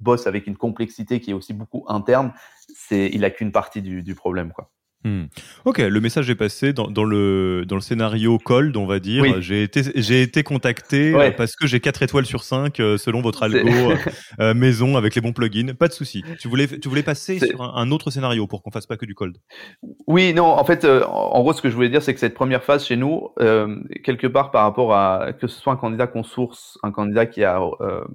[0.00, 2.32] bosse avec une complexité qui est aussi beaucoup interne,
[2.74, 4.72] c'est, il a qu'une partie du, du problème, quoi.
[5.04, 5.24] Hmm.
[5.64, 9.40] Ok, le message est passé dans, dans, le, dans le scénario cold, on va dire.
[9.40, 13.20] J'ai été, j'ai été contacté euh, parce que j'ai 4 étoiles sur 5 euh, selon
[13.20, 13.68] votre algo
[14.40, 15.74] euh, maison avec les bons plugins.
[15.74, 16.22] Pas de souci.
[16.38, 19.14] Tu voulais, tu voulais passer sur un, autre scénario pour qu'on fasse pas que du
[19.16, 19.36] cold?
[20.06, 22.62] Oui, non, en fait, en gros, ce que je voulais dire, c'est que cette première
[22.62, 23.30] phase chez nous,
[24.04, 27.42] quelque part par rapport à que ce soit un candidat qu'on source, un candidat qui
[27.42, 27.60] a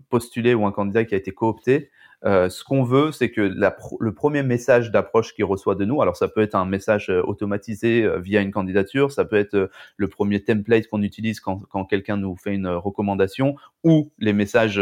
[0.10, 1.90] postulé ou un candidat qui a été coopté,
[2.26, 6.18] euh, ce qu'on veut, c'est que le premier message d'approche qu'il reçoit de nous, alors
[6.18, 10.08] ça peut être un message euh, automatisé euh, via une candidature, ça peut être le
[10.08, 14.82] premier template qu'on utilise quand, quand quelqu'un nous fait une recommandation, ou les messages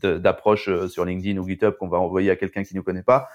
[0.00, 3.28] d'approche sur LinkedIn ou GitHub qu'on va envoyer à quelqu'un qui ne nous connaît pas.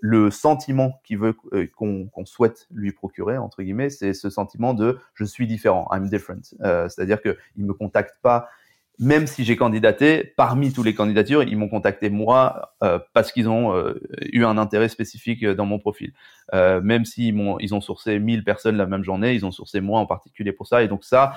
[0.00, 5.24] Le sentiment qu'il veut qu'on souhaite lui procurer entre guillemets, c'est ce sentiment de je
[5.24, 6.54] suis différent, I'm different.
[6.88, 8.48] C'est-à-dire que il me contacte pas
[8.98, 13.48] même si j'ai candidaté, parmi tous les candidatures, ils m'ont contacté moi euh, parce qu'ils
[13.48, 13.94] ont euh,
[14.32, 16.12] eu un intérêt spécifique euh, dans mon profil.
[16.52, 19.80] Euh, même s'ils m'ont, ils ont sourcé 1000 personnes la même journée, ils ont sourcé
[19.80, 20.82] moi en particulier pour ça.
[20.82, 21.34] Et donc ça,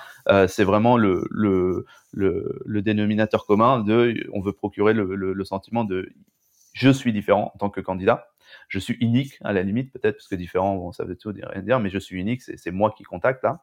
[0.47, 5.83] c'est vraiment le, le, le, le, dénominateur commun de, on veut procurer le, le, sentiment
[5.83, 6.11] de,
[6.73, 8.27] je suis différent en tant que candidat.
[8.69, 11.49] Je suis unique à la limite peut-être parce que différent, bon, ça veut tout dire,
[11.51, 13.61] rien dire, mais je suis unique, c'est moi qui contacte là.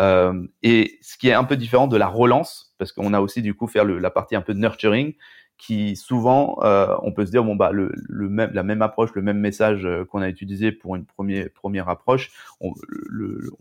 [0.00, 3.42] Euh, et ce qui est un peu différent de la relance, parce qu'on a aussi
[3.42, 5.14] du coup faire la partie un peu de nurturing,
[5.56, 7.92] qui souvent euh, on peut se dire bon bah le,
[8.28, 11.88] même la même approche le même message euh, qu'on a utilisé pour une première première
[11.88, 12.72] approche on,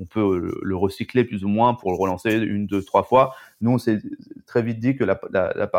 [0.09, 3.35] peut le, recycler plus ou moins pour le relancer une deux trois fois.
[3.61, 3.99] Nous on s'est
[4.47, 5.69] très vite dit que la, la,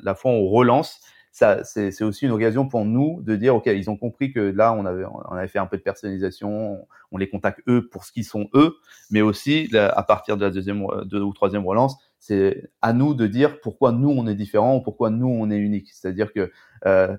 [0.00, 1.00] la fois on relance
[1.34, 4.72] ça, c'est aussi une occasion pour nous de dire, OK, ils ont compris que là,
[4.72, 8.12] on avait, on avait fait un peu de personnalisation, on les contacte eux pour ce
[8.12, 8.76] qu'ils sont eux,
[9.10, 13.26] mais aussi, à partir de la deuxième deux ou troisième relance, c'est à nous de
[13.26, 15.88] dire pourquoi nous, on est différent ou pourquoi nous, on est unique.
[15.92, 16.52] C'est-à-dire que
[16.86, 17.16] euh, euh,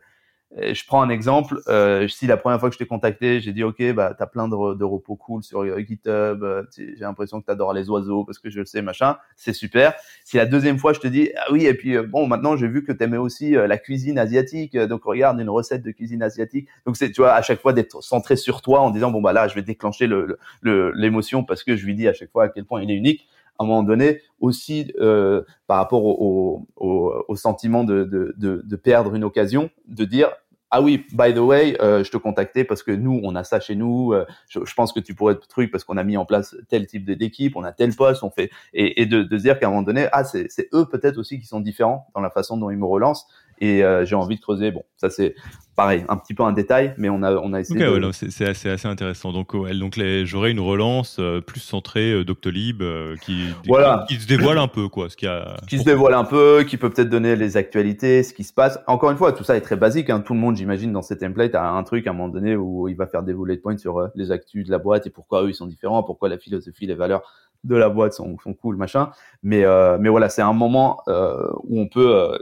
[0.57, 1.59] je prends un exemple.
[1.67, 4.47] Euh, si la première fois que je t'ai contacté, j'ai dit OK, bah t'as plein
[4.47, 6.43] de, repos cool sur euh, GitHub.
[6.43, 9.17] Euh, j'ai l'impression que t'adores les oiseaux parce que je le sais, machin.
[9.35, 9.93] C'est super.
[10.23, 12.83] Si la deuxième fois je te dis ah oui et puis bon maintenant j'ai vu
[12.83, 16.67] que t'aimais aussi la cuisine asiatique, donc regarde une recette de cuisine asiatique.
[16.85, 19.33] Donc c'est tu vois à chaque fois d'être centré sur toi en disant bon bah
[19.33, 22.49] là je vais déclencher le l'émotion parce que je lui dis à chaque fois à
[22.49, 23.27] quel point il est unique.
[23.57, 28.61] À un moment donné, aussi euh, par rapport au, au, au, sentiment de, de, de,
[28.65, 30.29] de, perdre une occasion, de dire
[30.71, 33.59] ah oui, by the way, euh, je te contactais parce que nous, on a ça
[33.61, 34.13] chez nous.
[34.13, 36.55] Euh, je, je, pense que tu pourrais être truc parce qu'on a mis en place
[36.67, 39.67] tel type d'équipe, on a tel poste, on fait et, et de, de dire qu'à
[39.67, 42.71] un moment donné, ah c'est eux peut-être aussi qui sont différents dans la façon dont
[42.71, 43.27] ils me relancent
[43.59, 44.71] et euh, j'ai envie de creuser.
[44.71, 45.35] Bon, ça c'est
[45.75, 47.85] pareil, un petit peu un détail, mais on a on a essayé.
[47.85, 48.05] Okay, de...
[48.05, 49.31] ouais, c'est assez, assez intéressant.
[49.31, 54.05] Donc ouais, donc j'aurais une relance euh, plus centrée euh, Doctolib euh, qui, voilà.
[54.07, 55.57] qui, qui se dévoile un peu quoi, ce qui a.
[55.67, 58.79] Qui se dévoile un peu, qui peut peut-être donner les actualités, ce qui se passe.
[58.87, 60.09] Encore une fois, tout ça est très basique.
[60.09, 60.21] Hein.
[60.21, 62.87] Tout le monde, j'imagine, dans ces templates a un truc à un moment donné où
[62.87, 65.49] il va faire des bullet points sur les actus de la boîte et pourquoi eux
[65.49, 67.23] ils sont différents, pourquoi la philosophie, les valeurs
[67.63, 69.09] de la boîte sont, sont cool, machin.
[69.43, 69.65] Mais
[69.99, 72.37] mais voilà, c'est un moment où on peut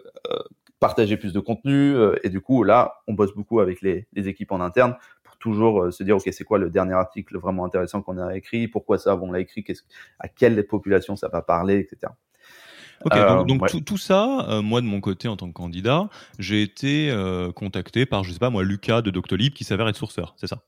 [0.83, 1.95] partager plus de contenu.
[1.95, 5.37] Euh, et du coup, là, on bosse beaucoup avec les, les équipes en interne pour
[5.37, 8.67] toujours euh, se dire, OK, c'est quoi le dernier article vraiment intéressant qu'on a écrit?
[8.67, 9.63] Pourquoi ça, on l'a écrit?
[10.19, 12.11] À quelle population ça va parler, etc.
[13.05, 16.09] Ok, donc, donc euh, tout, tout, ça, moi de mon côté en tant que candidat,
[16.39, 17.13] j'ai été
[17.53, 20.63] contacté par, je sais pas moi, Lucas de Doctolib qui s'avère être sourceur, c'est ça?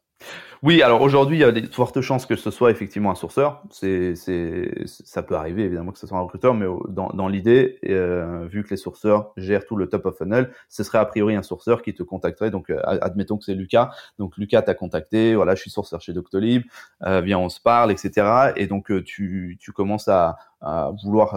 [0.64, 3.62] Oui, alors aujourd'hui, il y a de fortes chances que ce soit effectivement un sourceur.
[3.70, 7.78] C'est, c'est, ça peut arriver évidemment que ce soit un recruteur, mais dans, dans l'idée,
[7.88, 11.36] euh, vu que les sourceurs gèrent tout le top of funnel, ce serait a priori
[11.36, 12.50] un sourceur qui te contacterait.
[12.50, 13.92] Donc, euh, admettons que c'est Lucas.
[14.18, 15.36] Donc, Lucas t'a contacté.
[15.36, 16.64] Voilà, je suis sourceur chez Doctolib.
[17.04, 18.54] Euh, viens, on se parle, etc.
[18.56, 21.36] Et donc, tu, tu commences à, à vouloir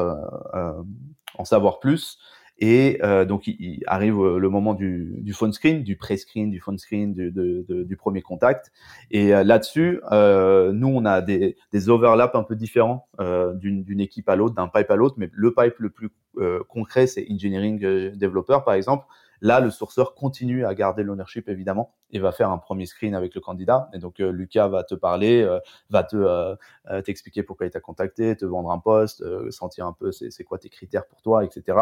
[1.36, 2.18] en savoir plus.
[2.58, 6.58] Et euh, donc, il, arrive euh, le moment du, du phone screen, du pré-screen, du
[6.58, 8.72] phone screen, du, de, du premier contact.
[9.10, 14.00] Et euh, là-dessus, euh, nous, on a des, des overlaps un peu différents euh, d'une
[14.00, 15.14] équipe à l'autre, d'un pipe à l'autre.
[15.18, 16.10] Mais le pipe le plus
[16.68, 17.80] concret, c'est engineering
[18.14, 19.06] developer, par exemple.
[19.40, 23.34] Là, le sourceur continue à garder l'ownership évidemment et va faire un premier screen avec
[23.34, 23.88] le candidat.
[23.92, 25.44] Et donc Lucas va te parler,
[25.90, 26.56] va te
[27.00, 30.68] t'expliquer pourquoi il t'a contacté, te vendre un poste, sentir un peu c'est quoi tes
[30.68, 31.76] critères pour toi, etc.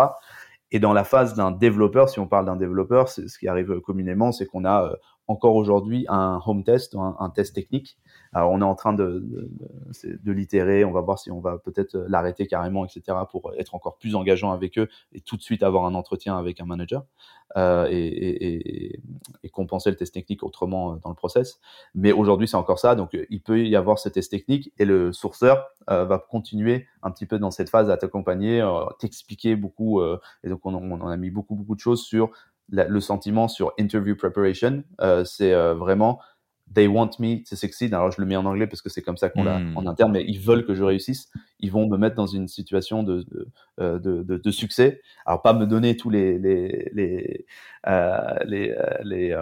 [0.72, 4.32] Et dans la phase d'un développeur, si on parle d'un développeur, ce qui arrive communément,
[4.32, 4.96] c'est qu'on a euh,
[5.28, 7.98] encore aujourd'hui un home test, un, un, test technique.
[8.45, 9.49] On est en train de,
[10.05, 13.97] de, l'itérer, on va voir si on va peut-être l'arrêter carrément, etc., pour être encore
[13.97, 17.05] plus engageant avec eux et tout de suite avoir un entretien avec un manager
[17.57, 19.01] euh, et,
[19.53, 21.61] compenser le test technique autrement euh, dans le process.
[21.95, 25.14] Mais aujourd'hui c'est encore ça, donc il peut y avoir ce test technique et le
[25.14, 30.01] sourceur euh, va continuer un petit peu dans cette phase à t'accompagner, euh, t'expliquer beaucoup,
[30.01, 32.32] euh, et donc on, on, a mis beaucoup beaucoup de choses sur
[32.68, 36.20] le sentiment sur interview preparation, euh, c'est euh, vraiment
[36.72, 37.94] they want me to succeed.
[37.94, 39.76] Alors je le mets en anglais parce que c'est comme ça qu'on l'a hmm.
[39.76, 41.30] en interne, mais ils veulent que je réussisse.
[41.60, 43.48] Ils vont me mettre dans une situation de de,
[43.80, 45.00] euh, de, de, de succès.
[45.24, 47.46] Alors pas me donner tous les les les
[47.86, 49.36] euh, les, les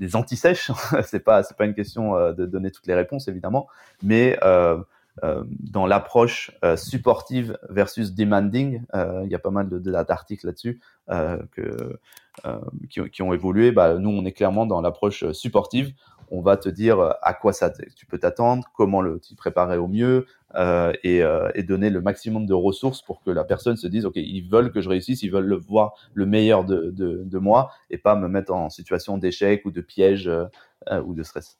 [0.00, 0.70] les anti-sèches,
[1.04, 3.66] c'est pas c'est pas une question de donner toutes les réponses évidemment,
[4.02, 4.82] mais euh, euh,
[5.22, 10.80] dans l'approche euh, supportive versus demanding, euh, il y a pas mal d'articles de, là-dessus
[13.12, 13.72] qui, ont évolué.
[13.72, 15.92] Bah, nous, on est clairement dans l'approche supportive.
[16.30, 19.88] On va te dire à quoi ça tu peux t'attendre, comment le t'y préparer au
[19.88, 20.26] mieux
[21.02, 21.22] et,
[21.62, 24.82] donner le maximum de ressources pour que la personne se dise ok, ils veulent que
[24.82, 28.52] je réussisse, ils veulent le voir le meilleur de, de moi et pas me mettre
[28.52, 30.30] en situation d'échec ou de piège
[30.90, 31.58] ou de stress.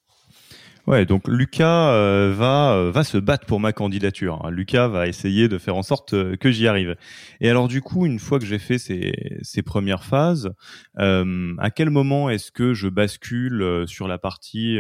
[0.89, 4.41] Ouais, donc Lucas euh, va euh, va se battre pour ma candidature.
[4.43, 4.51] Hein.
[4.51, 6.97] Lucas va essayer de faire en sorte euh, que j'y arrive.
[7.43, 9.13] Et alors du coup, une fois que j'ai fait ces,
[9.43, 10.51] ces premières phases,
[10.97, 14.79] à quel moment est-ce que je bascule sur la partie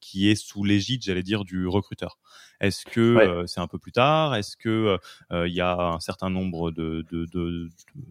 [0.00, 2.18] qui est sous l'égide, j'allais dire, du recruteur?
[2.60, 4.34] Est-ce que c'est un peu plus tard?
[4.34, 4.98] Est-ce que
[5.30, 7.04] il y a un certain nombre de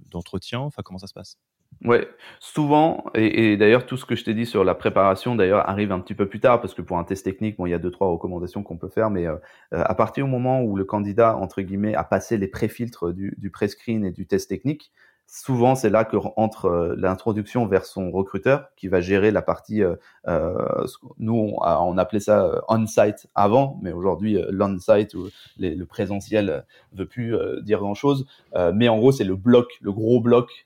[0.09, 1.37] d'entretiens de, de, Enfin, comment ça se passe?
[1.85, 2.07] Ouais,
[2.39, 5.91] souvent, et, et d'ailleurs tout ce que je t'ai dit sur la préparation d'ailleurs arrive
[5.91, 7.79] un petit peu plus tard parce que pour un test technique, bon, il y a
[7.79, 9.35] deux trois recommandations qu'on peut faire, mais euh,
[9.73, 13.35] euh à partir du moment où le candidat entre guillemets a passé les pré-filtres du,
[13.37, 14.93] du pré-screen et du test technique,
[15.27, 19.83] souvent c'est là que entre euh, l'introduction vers son recruteur qui va gérer la partie.
[19.83, 19.95] Euh,
[20.29, 20.85] euh
[21.19, 25.27] nous, on, appelait ça on-site avant, mais aujourd'hui l'on-site ou
[25.59, 28.25] le présentiel veut plus dire grand-chose.
[28.73, 30.65] mais en gros, c'est le bloc, le gros bloc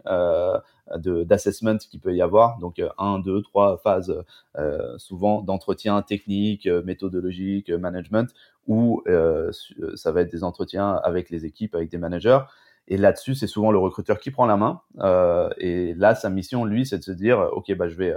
[0.95, 2.59] d'assessment qu'il peut y avoir.
[2.59, 4.23] Donc, un, deux, trois phases
[4.57, 8.33] euh, souvent d'entretien technique, méthodologique, management,
[8.67, 9.51] où euh,
[9.95, 12.39] ça va être des entretiens avec les équipes, avec des managers.
[12.87, 14.81] Et là-dessus, c'est souvent le recruteur qui prend la main.
[14.99, 18.15] Euh, et là, sa mission, lui, c'est de se dire, OK, bah, je vais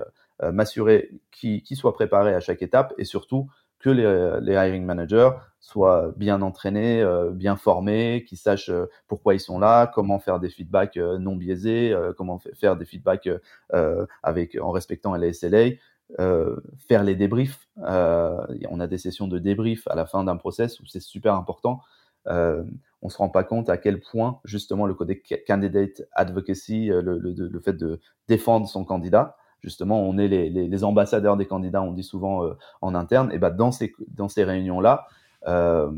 [0.52, 3.50] m'assurer qu'il qu soit préparé à chaque étape et surtout
[3.81, 9.35] que les, les hiring managers soient bien entraînés, euh, bien formés, qu'ils sachent euh, pourquoi
[9.35, 13.28] ils sont là, comment faire des feedbacks euh, non biaisés, comment faire des feedbacks
[14.22, 15.70] avec en respectant les SLA,
[16.89, 17.68] faire les débriefs.
[17.76, 21.81] on a des sessions de débrief à la fin d'un process où c'est super important.
[22.26, 27.61] on se rend pas compte à quel point justement le côté candidate advocacy, le, le
[27.61, 32.02] fait de défendre son candidat, justement, on est les, les, ambassadeurs des candidats, on dit
[32.02, 32.50] souvent
[32.80, 35.06] en interne, et ben dans ces dans ces réunions là,
[35.46, 35.90] euh,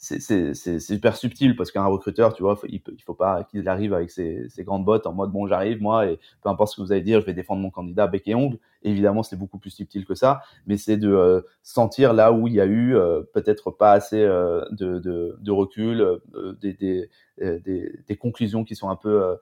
[0.00, 4.10] c'est super subtil parce qu'un recruteur, tu vois, il, il faut pas qu'il arrive avec
[4.10, 6.92] ses, ses, grandes bottes en mode bon, j'arrive moi et peu importe ce que vous
[6.92, 8.58] allez dire, je vais défendre mon candidat bec et ongle.
[8.84, 12.54] Évidemment, c'est beaucoup plus subtil que ça, mais c'est de euh, sentir là où il
[12.54, 16.20] y a eu euh, peut-être pas assez euh, de, de, de, recul,
[16.60, 19.36] des, des, des, des, conclusions qui sont un peu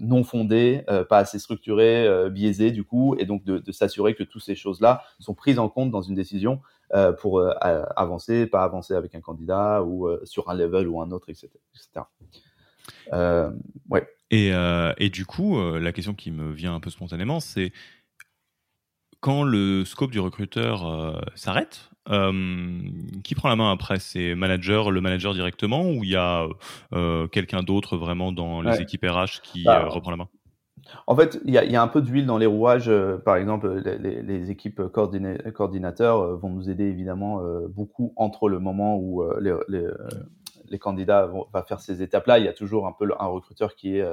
[0.00, 4.42] non fondées, pas assez structurées, biaisées du coup, et donc de, de s'assurer que toutes
[4.42, 6.60] ces choses-là sont prises en compte dans une décision
[6.94, 7.52] euh, pour euh,
[7.96, 11.48] avancer, pas avancer avec un candidat ou euh, sur un level ou un autre, etc.
[13.90, 14.08] ouais.
[14.30, 14.52] Et,
[14.98, 17.72] et, du coup, la question qui me vient un peu spontanément, c'est
[19.20, 21.90] quand le scope du recruteur s'arrête,
[23.22, 24.00] qui prend la main après?
[24.00, 26.48] C'est manager, le manager directement ou il y a
[27.30, 30.28] quelqu'un d'autre vraiment dans les équipes RH qui bah, reprend la main?
[31.06, 32.88] En fait, il y a, un peu d'huile dans les rouages.
[32.88, 38.48] Euh, par exemple, les, les équipes coordinateurs euh, vont nous aider évidemment euh, beaucoup entre
[38.48, 42.38] le moment où les, candidats vont faire ces étapes-là.
[42.38, 44.04] Il y a toujours un peu un recruteur qui est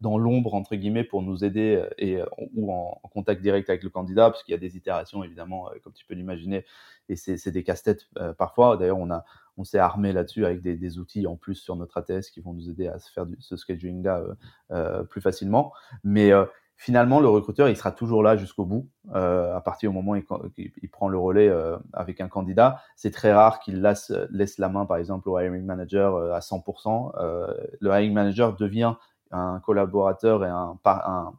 [0.00, 2.18] dans l'ombre entre guillemets pour nous aider et
[2.54, 5.70] ou en, en, contact direct avec le candidat, parce qu'il y a des itérations évidemment,
[5.82, 6.64] comme tu peux l'imaginer,
[7.08, 8.76] et c'est des casse-têtes parfois.
[8.76, 9.24] D'ailleurs, on a
[9.56, 12.52] on s'est armé là-dessus avec des, des, outils en plus sur notre ATS qui vont
[12.52, 14.34] nous aider à se faire du, ce scheduling-là euh,
[14.70, 15.72] euh, plus facilement.
[16.04, 16.44] Mais euh,
[16.76, 18.88] finalement, le recruteur, il sera toujours là jusqu'au bout.
[19.14, 23.10] Euh, à partir du moment où il, prend le relais euh, avec un candidat, c'est
[23.10, 27.12] très rare qu'il laisse, laisse, la main, par exemple, au hiring manager à 100%.
[27.80, 28.94] le hiring manager devient
[29.32, 31.32] un collaborateur et un, un,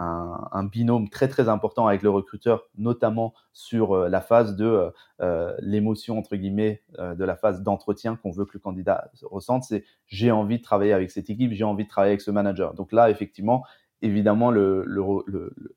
[0.00, 4.90] un, binôme très très important avec le recruteur, notamment sur euh, la phase de euh,
[5.20, 9.64] euh, l'émotion entre guillemets de la phase d'entretien qu'on veut que le candidat ressente.
[9.64, 12.74] C'est j'ai envie de travailler avec cette équipe, j'ai envie de travailler avec ce manager.
[12.74, 13.64] Donc là, effectivement,
[14.02, 14.84] évidemment, le,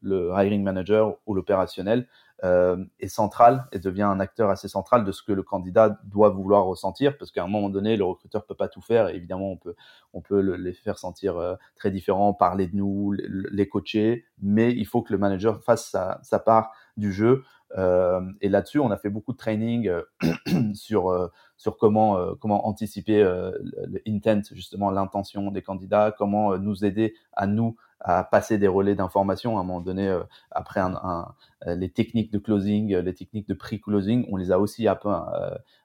[0.04, 2.08] hiring manager ou l'opérationnel
[2.44, 6.66] est central et devient un acteur assez central de ce que le candidat doit vouloir
[6.66, 9.08] ressentir, parce qu'à un moment donné, le recruteur peut pas tout faire.
[9.08, 9.76] Et évidemment, on peut,
[10.14, 14.86] on peut les faire sentir euh, très différents, parler de nous, les coacher, mais il
[14.86, 17.44] faut que le manager fasse sa, part du jeu.
[17.78, 20.04] Euh, et là-dessus, on a fait beaucoup de training euh,
[20.74, 21.28] sur euh,
[21.58, 27.78] sur comment comment anticiper le intent, justement l'intention des candidats, comment nous aider à nous
[28.04, 30.16] à passer des relais d'information à un moment donné
[30.52, 34.88] après un, un, les techniques de closing, les techniques de pre-closing, on les a aussi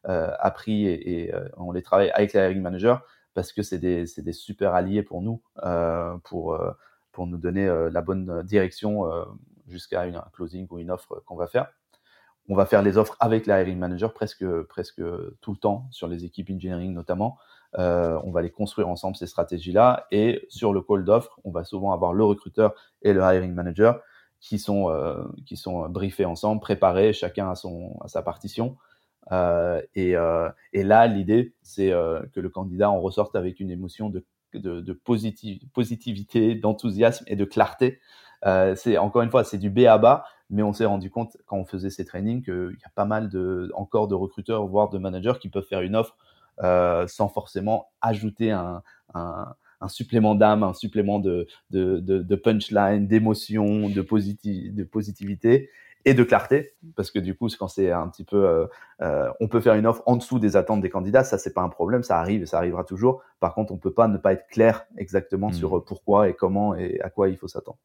[0.05, 2.97] appris et, on les travaille avec les hiring managers
[3.35, 5.41] parce que c'est des des super alliés pour nous
[6.25, 6.59] pour
[7.13, 9.05] pour nous donner la bonne direction
[9.69, 11.69] jusqu'à un closing ou une offre qu'on va faire.
[12.49, 15.03] On va faire les offres avec la hiring manager presque, presque
[15.41, 17.39] tout le temps sur les équipes engineering notamment.
[17.77, 21.65] Euh, on va les construire ensemble ces stratégies-là et sur le call d'offres, on va
[21.65, 24.01] souvent avoir le recruteur et le hiring manager
[24.41, 28.77] qui sont euh, qui sont briefés ensemble, préparés, chacun à son à sa partition.
[29.33, 30.15] Euh, et,
[30.83, 37.25] là, l'idée, c'est que le candidat en ressorte avec une émotion de, de, positivité, d'enthousiasme
[37.27, 38.01] et de clarté
[38.77, 41.59] c'est encore une fois, c'est du B à bas, mais on s'est rendu compte quand
[41.59, 44.97] on faisait ces trainings qu'il y a pas mal de encore de recruteurs, voire de
[44.97, 46.17] managers qui peuvent faire une offre
[46.63, 48.83] euh, sans forcément ajouter un,
[49.15, 54.85] un, un supplément d'âme, un supplément de, de, de, de punchline, d'émotion, de, positiv de
[54.85, 55.71] positivité
[56.05, 58.67] et de clarté, parce que du coup, quand c'est un petit peu, euh,
[59.03, 61.63] euh, on peut faire une offre en dessous des attentes des candidats, ça c'est pas
[61.63, 63.23] un problème, ça arrive et ça arrivera toujours.
[63.41, 65.55] Par contre, on peut pas ne pas être clair exactement mmh.
[65.55, 67.79] sur pourquoi et comment et à quoi il faut s'attendre.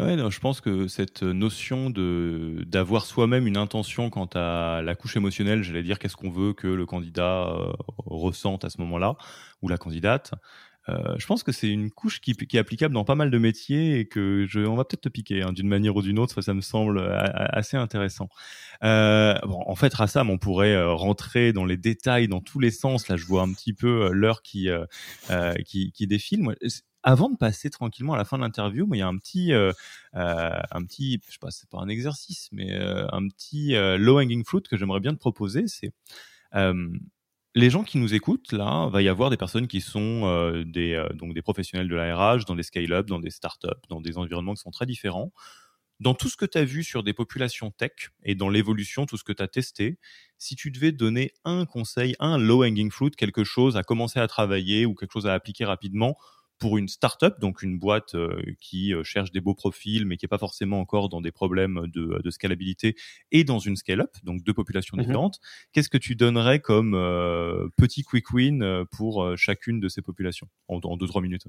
[0.00, 4.94] Ouais, non, je pense que cette notion de d'avoir soi-même une intention quant à la
[4.94, 7.72] couche émotionnelle, j'allais dire qu'est-ce qu'on veut que le candidat euh,
[8.06, 9.16] ressente à ce moment-là
[9.60, 10.32] ou la candidate,
[10.88, 13.38] euh, je pense que c'est une couche qui, qui, est applicable dans pas mal de
[13.38, 16.40] métiers et que je, on va peut-être te piquer hein, d'une manière ou d'une autre.
[16.42, 17.00] Ça me semble
[17.52, 18.28] assez intéressant.
[18.82, 22.72] Euh, bon, en fait, Rassam, on pourrait euh, rentrer dans les détails dans tous les
[22.72, 23.08] sens.
[23.08, 24.68] Là, je vois un petit peu euh, l'heure qui,
[25.64, 26.42] qui, qui défile.
[26.42, 26.54] Moi,
[27.02, 29.72] avant de passer tranquillement à la fin de l'interview, il y a un petit, euh,
[30.14, 34.44] un petit, je sais pas, c'est pas un exercice, mais euh, un petit low hanging
[34.44, 35.66] fruit que j'aimerais bien te proposer.
[35.66, 35.92] C'est
[37.54, 40.94] les gens qui nous écoutent, là, va y avoir des personnes qui sont euh, des,
[40.94, 44.16] euh, donc des professionnels de la RH, dans des scale-up, dans des startups, dans des
[44.16, 45.32] environnements qui sont très différents.
[46.00, 47.92] Dans tout ce que tu as vu sur des populations tech
[48.24, 49.98] et dans l'évolution, tout ce que tu as testé,
[50.38, 54.86] si tu devais donner un conseil, un low-hanging fruit, quelque chose à commencer à travailler
[54.86, 56.16] ou quelque chose à appliquer rapidement
[56.58, 58.14] pour une startup, donc une boîte
[58.60, 62.20] qui cherche des beaux profils, mais qui n'est pas forcément encore dans des problèmes de,
[62.22, 62.94] de scalabilité,
[63.32, 65.40] et dans une scale-up, donc deux populations mmh différentes.
[65.72, 66.92] Qu'est-ce que tu donnerais comme
[67.76, 71.46] petit quick win pour chacune de ces populations en, en deux trois minutes?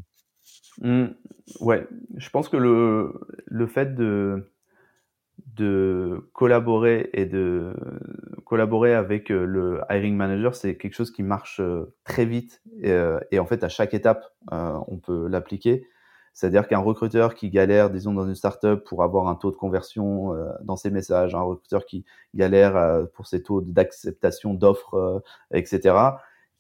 [0.82, 1.06] Mmh,
[1.60, 1.88] Ouais,
[2.18, 3.14] je pense que le,
[3.46, 4.53] le fait de
[5.56, 7.74] de collaborer et de
[8.46, 12.92] collaborer avec euh, le hiring manager, c'est quelque chose qui marche euh, très vite et,
[12.92, 15.88] euh, et en fait à chaque étape on peut l'appliquer.
[16.34, 20.34] C'est-à-dire qu'un recruteur qui galère, disons dans une startup pour avoir un taux de conversion
[20.64, 25.22] dans ses messages, un recruteur qui galère pour ses taux d'acceptation d'offres,
[25.54, 25.96] etc.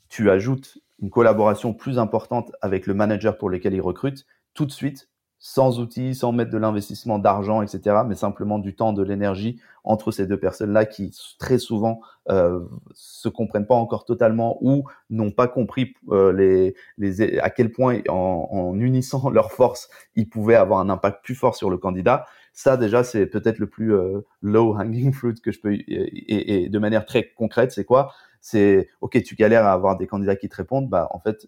[0.09, 4.28] Tu ajoutes une collaboration plus importante avec le manager pour lequel il recrute.
[4.53, 5.09] Tout de suite,
[5.46, 10.10] sans outils, sans mettre de l'investissement d'argent, etc., mais simplement du temps, de l'énergie entre
[10.12, 12.62] ces deux personnes-là qui très souvent euh,
[12.94, 18.00] se comprennent pas encore totalement ou n'ont pas compris euh, les, les, à quel point
[18.08, 22.26] en, en unissant leurs forces, ils pouvaient avoir un impact plus fort sur le candidat.
[22.54, 26.70] Ça déjà, c'est peut-être le plus euh, low hanging fruit que je peux et, et
[26.70, 28.14] de manière très concrète, c'est quoi?
[28.46, 30.89] C'est ok, tu galères à avoir des candidats qui te répondent.
[30.89, 31.48] Bah en fait,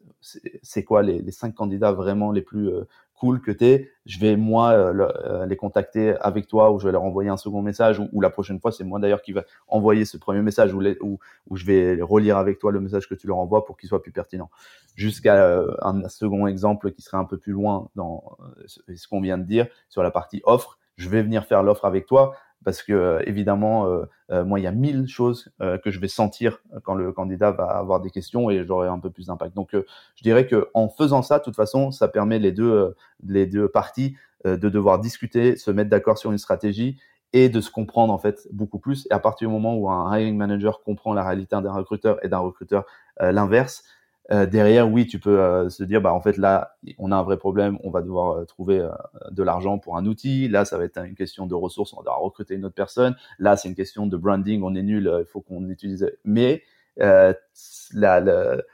[0.62, 4.36] c'est quoi les, les, cinq candidats vraiment les plus euh, cool que tu je vais
[4.36, 8.00] moi euh, euh, les contacter avec toi ou je vais leur envoyer un second message
[8.00, 11.56] ou, la prochaine fois c'est moi d'ailleurs qui va envoyer ce premier message ou, ou,
[11.56, 14.12] je vais relire avec toi le message que tu leur envoies pour qu'il soit plus
[14.12, 14.50] pertinent.
[14.96, 18.38] Jusqu'à euh, un, second exemple qui serait un peu plus loin dans
[18.68, 22.06] ce qu'on vient de dire sur la partie offre, je vais venir faire l'offre avec
[22.06, 22.36] toi
[22.66, 25.50] parce que euh, évidemment, euh, euh, moi, il y a mille choses
[25.84, 29.12] que je vais sentir quand le candidat va avoir des questions et j'aurai un peu
[29.12, 29.56] plus d'impact.
[29.56, 32.96] Donc, je dirais que en faisant ça, de toute façon, ça permet les deux
[33.26, 36.98] les deux parties de devoir discuter, se mettre d'accord sur une stratégie
[37.34, 39.08] et de se comprendre en fait beaucoup plus.
[39.12, 42.28] Et à partir du moment où un hiring manager comprend la réalité d'un recruteur et
[42.28, 42.86] d'un recruteur
[43.20, 43.84] l'inverse,
[44.32, 47.24] euh, derrière, oui, tu peux euh, se dire, bah en fait là, on a un
[47.24, 48.88] vrai problème, on va devoir euh, trouver
[49.32, 50.48] de l'argent pour un outil.
[50.48, 53.16] Là, ça va être une question de ressources, on va devoir recruter une autre personne.
[53.40, 56.10] Là, c'est une question de branding, on est nul, il faut qu'on utilise.
[56.24, 56.64] Mais
[56.98, 58.20] la,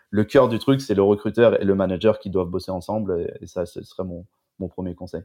[0.10, 3.20] le cœur du truc, c'est le recruteur et le manager qui doivent bosser ensemble.
[3.20, 4.26] Et, et ça, ce serait mon,
[4.62, 5.24] mon premier conseil.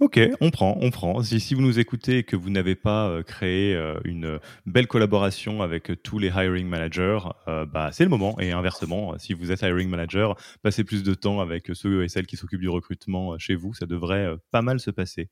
[0.00, 1.22] Ok, on prend, on prend.
[1.22, 5.62] Si, vous nous écoutez et que vous n'avez pas euh, créé euh, une belle collaboration
[5.62, 8.40] avec tous les hiring managers, euh, bah, c'est le moment.
[8.40, 12.26] Et inversement, si vous êtes hiring manager, passez plus de temps avec ceux et celles
[12.26, 13.74] qui s'occupent du recrutement chez vous.
[13.74, 15.28] Ça devrait pas mal se passer.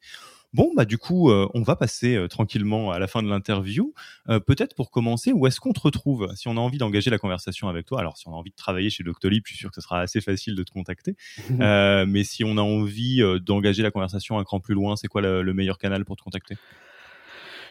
[0.55, 3.93] Bon, bah du coup, euh, on va passer euh, tranquillement à la fin de l'interview.
[4.31, 7.19] Euh, peut-être pour commencer, où est-ce qu'on te retrouve Si on a envie d'engager la
[7.19, 9.71] conversation avec toi, alors si on a envie de travailler chez Doctolib, je suis sûr
[9.71, 11.17] que ce sera assez facile de te contacter.
[12.09, 15.53] mais si on a envie d'engager la conversation un cran plus loin, c'est quoi le
[15.53, 16.57] meilleur canal pour te contacter?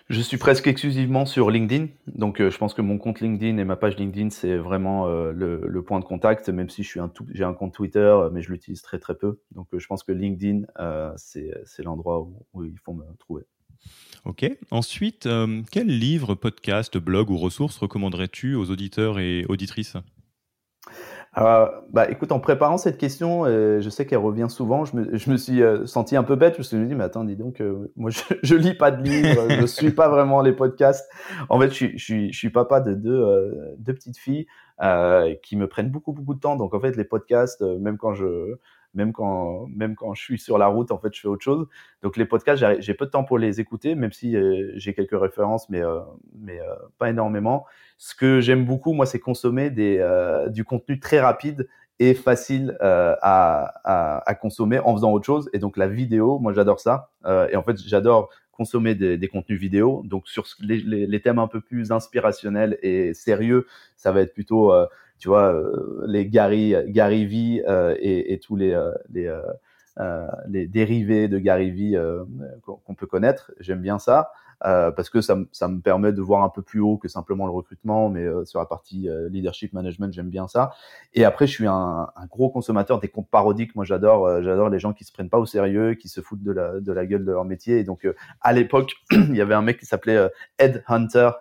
[0.10, 3.66] Je suis presque exclusivement sur LinkedIn, donc euh, je pense que mon compte LinkedIn et
[3.66, 6.48] ma page LinkedIn c'est vraiment euh, le, point de contact.
[6.48, 9.42] Même si un j'ai un compte Twitter, euh, mais je l'utilise très très peu.
[9.52, 10.62] Donc je pense que LinkedIn
[11.18, 13.44] c'est l'endroit où, où, il faut me trouver.
[14.24, 14.50] Ok.
[14.72, 15.28] Ensuite,
[15.72, 19.98] quel livre, podcast, blog ou ressources recommanderais-tu aux auditeurs et auditrices?
[21.38, 24.86] Euh, bah, écoute, en préparant cette question, euh, je sais qu'elle revient souvent.
[24.86, 26.54] Je me, je me suis euh, senti un peu bête.
[26.54, 27.62] Je me suis dit, mais attends, dis donc,
[27.96, 31.10] moi, je, je, lis pas de livres, je suis pas vraiment les podcasts.
[31.50, 34.48] En fait, je suis, je suis, je suis papa de deux, deux petites filles
[35.44, 36.56] qui me prennent beaucoup, beaucoup de temps.
[36.56, 38.56] Donc, en fait, les podcasts, même quand je,
[38.96, 41.68] même quand, même quand je suis sur la route, en fait, je fais autre chose.
[42.02, 44.36] Donc les podcasts, j'ai peu de temps pour les écouter, même si
[44.76, 45.84] j'ai quelques références, mais,
[46.40, 46.60] mais
[46.98, 47.66] pas énormément.
[47.98, 50.06] Ce que j'aime beaucoup, moi, c'est consommer des,
[50.50, 51.68] du contenu très rapide
[52.00, 53.18] et facile à,
[53.84, 55.50] à, à, consommer en faisant autre chose.
[55.54, 57.10] Et donc la vidéo, moi, j'adore ça.
[57.26, 60.04] et en fait, j'adore consommer des, des, contenus vidéo.
[60.06, 64.34] Donc sur les, les, les, thèmes un peu plus inspirationnels et sérieux, ça va être
[64.34, 64.72] plutôt
[65.20, 69.34] tu vois, euh, les Gary, Gary V euh, et, et, tous les, euh, les,
[70.48, 72.02] les, dérivés de Gary V
[72.64, 73.52] qu'on peut connaître.
[73.60, 74.32] J'aime bien ça.
[74.66, 77.46] Euh, parce que ça, ça, me permet de voir un peu plus haut que simplement
[77.46, 80.72] le recrutement, mais euh, sur la partie euh, leadership management, j'aime bien ça.
[81.14, 83.76] Et après, je suis un, un gros consommateur des comptes parodiques.
[83.76, 86.52] Moi, j'adore, j'adore les gens qui se prennent pas au sérieux, qui se foutent de
[86.52, 87.78] la, de la gueule de leur métier.
[87.78, 88.08] Et donc,
[88.42, 90.28] à l'époque, il y avait un mec qui s'appelait
[90.58, 91.32] Ed Hunter.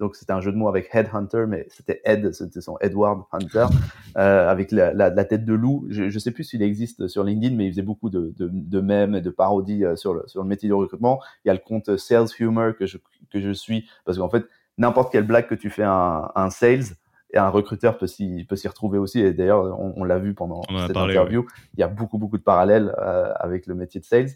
[0.00, 3.66] Donc c'était un jeu de mots avec Headhunter, mais c'était Ed, c'était son Edward Hunter,
[4.16, 5.86] euh, avec la, la, la, tête de loup.
[5.90, 8.80] Je ne sais plus s'il existe sur LinkedIn, mais il faisait beaucoup de, de, de
[8.80, 11.20] mèmes et de parodies euh, sur le, sur le métier de recrutement.
[11.44, 12.96] Il y a le compte Sales Humor que je,
[13.30, 14.46] que je suis, parce qu'en fait,
[14.78, 15.92] n'importe quelle blague que tu fais à
[16.34, 16.96] un, un sales,
[17.32, 20.34] et un recruteur peut s'y peut s'y retrouver aussi et d'ailleurs on, on l'a vu
[20.34, 24.04] pendant cette interview il y a beaucoup beaucoup de parallèles euh, avec le métier de
[24.04, 24.30] sales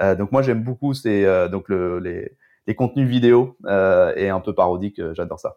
[0.00, 2.36] euh, donc moi j'aime beaucoup c'est euh, donc le, les
[2.68, 5.00] les contenus vidéo euh, et un peu parodique.
[5.00, 5.56] Euh, j'adore ça.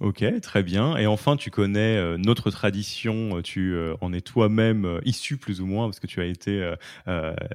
[0.00, 0.96] Ok, très bien.
[0.96, 5.60] Et enfin, tu connais euh, notre tradition, tu euh, en es toi-même euh, issu plus
[5.60, 6.74] ou moins parce que tu as été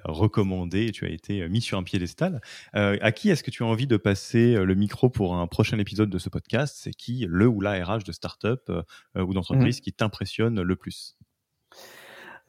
[0.03, 2.41] recommandé, tu as été mis sur un piédestal.
[2.73, 6.09] à qui est-ce que tu as envie de passer le micro pour un prochain épisode
[6.09, 6.75] de ce podcast?
[6.79, 8.69] C'est qui le ou la RH de start-up
[9.17, 9.81] ou d'entreprise mmh.
[9.81, 11.14] qui t'impressionne le plus?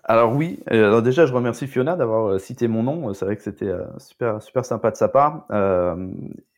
[0.09, 3.13] Alors oui, alors déjà je remercie Fiona d'avoir cité mon nom.
[3.13, 5.47] C'est vrai que c'était super super sympa de sa part.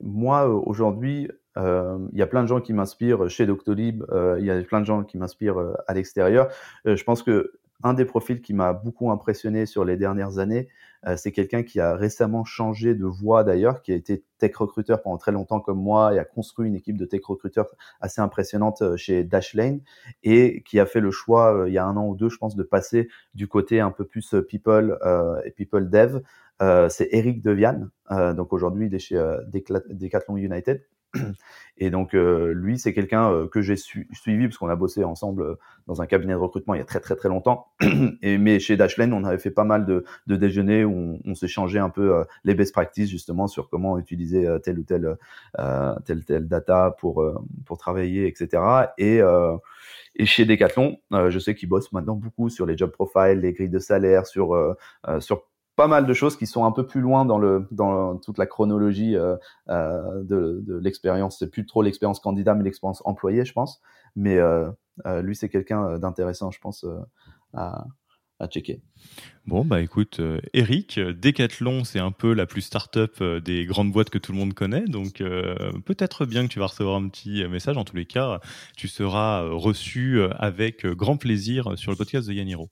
[0.01, 1.28] moi aujourd'hui,
[1.59, 4.62] euh, il y a plein de gens qui m'inspirent chez Doctolib, euh, il y a
[4.62, 6.49] plein de gens qui m'inspirent euh, à l'extérieur.
[6.84, 7.53] je pense que
[7.84, 10.68] un des profils qui m'a beaucoup impressionné sur les dernières années,
[11.16, 15.18] c'est quelqu'un qui a récemment changé de voie d'ailleurs, qui a été tech recruteur pendant
[15.18, 17.68] très longtemps comme moi et a construit une équipe de tech recruteurs
[18.01, 19.80] assez impressionnante chez Dashlane
[20.22, 22.57] et qui a fait le choix il y a un an ou deux, je pense,
[22.57, 24.99] de passer du côté un peu plus people
[25.44, 26.20] et people dev.
[26.88, 30.82] c'est Eric Deviane, donc aujourd'hui il est chez Decathlon United
[31.78, 35.42] et donc, euh, lui, c'est quelqu'un euh, que j'ai suivi parce qu'on a bossé ensemble
[35.42, 35.54] euh,
[35.86, 37.68] dans un cabinet de recrutement il y a très très très longtemps.
[38.22, 41.34] et, mais chez Dashlane, on avait fait pas mal de, de déjeuners où on, on
[41.34, 45.16] s'échangeait un peu les best practices justement sur comment utiliser telle ou telle
[46.04, 47.24] telle telle data pour
[47.64, 48.62] pour travailler, etc.
[48.98, 49.20] Et
[50.16, 53.68] et chez Decathlon, je sais qu'ils bossent maintenant beaucoup sur les job profiles, les grilles
[53.68, 54.76] de salaire, sur
[55.20, 55.44] sur
[55.79, 59.37] pas mal de choses qui sont un peu plus loin dans toute la chronologie euh,
[59.68, 61.39] euh, de, de l'expérience.
[61.39, 63.81] C'est plus trop l'expérience candidat, mais l'expérience employée, je pense.
[64.16, 64.72] Mais euh,
[65.22, 66.85] lui, c'est quelqu'un d'intéressant, je pense,
[67.55, 67.87] à,
[68.41, 68.83] à checker.
[69.47, 70.20] Bon, bah écoute,
[70.53, 74.55] Eric, Decathlon, c'est un peu la plus start-up des grandes boîtes que tout le monde
[74.55, 74.85] connaît.
[74.85, 75.22] Donc,
[75.85, 77.76] peut-être bien que tu vas recevoir un petit message.
[77.76, 78.41] En tous les cas,
[78.76, 82.68] tu seras reçu avec grand plaisir sur le podcast de Yaniro.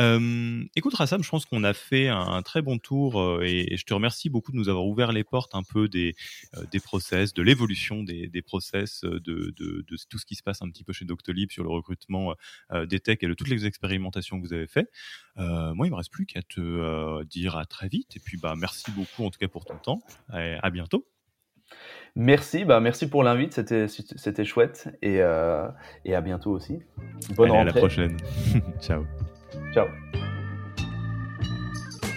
[0.00, 3.84] Euh, écoute Rassam, je pense qu'on a fait un, très bon tour euh, et, je
[3.84, 6.16] te remercie beaucoup de nous avoir ouvert les portes un peu des,
[6.56, 10.42] euh, des process, de l'évolution des, des process, de, de, de, tout ce qui se
[10.42, 12.34] passe un petit peu chez Doctolib sur le recrutement
[12.88, 14.88] des techs et de toutes les expérimentations que vous avez fait.
[15.36, 18.90] moi, il me reste plus qu'à te dire à très vite et puis bah merci
[18.90, 20.00] beaucoup en tout cas pour ton temps.
[20.32, 21.06] Et à bientôt.
[22.16, 25.16] Merci, bah merci pour l'invite, c'était c'était chouette et,
[26.04, 26.80] et à bientôt aussi.
[27.36, 28.16] Bonne Allez, À la prochaine.
[28.80, 29.04] Ciao.
[29.72, 29.86] Ciao.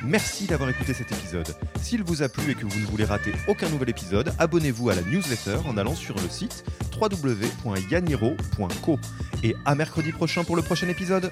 [0.03, 1.55] Merci d'avoir écouté cet épisode.
[1.81, 4.95] S'il vous a plu et que vous ne voulez rater aucun nouvel épisode, abonnez-vous à
[4.95, 6.63] la newsletter en allant sur le site
[6.99, 8.99] www.yaniro.co.
[9.43, 11.31] Et à mercredi prochain pour le prochain épisode.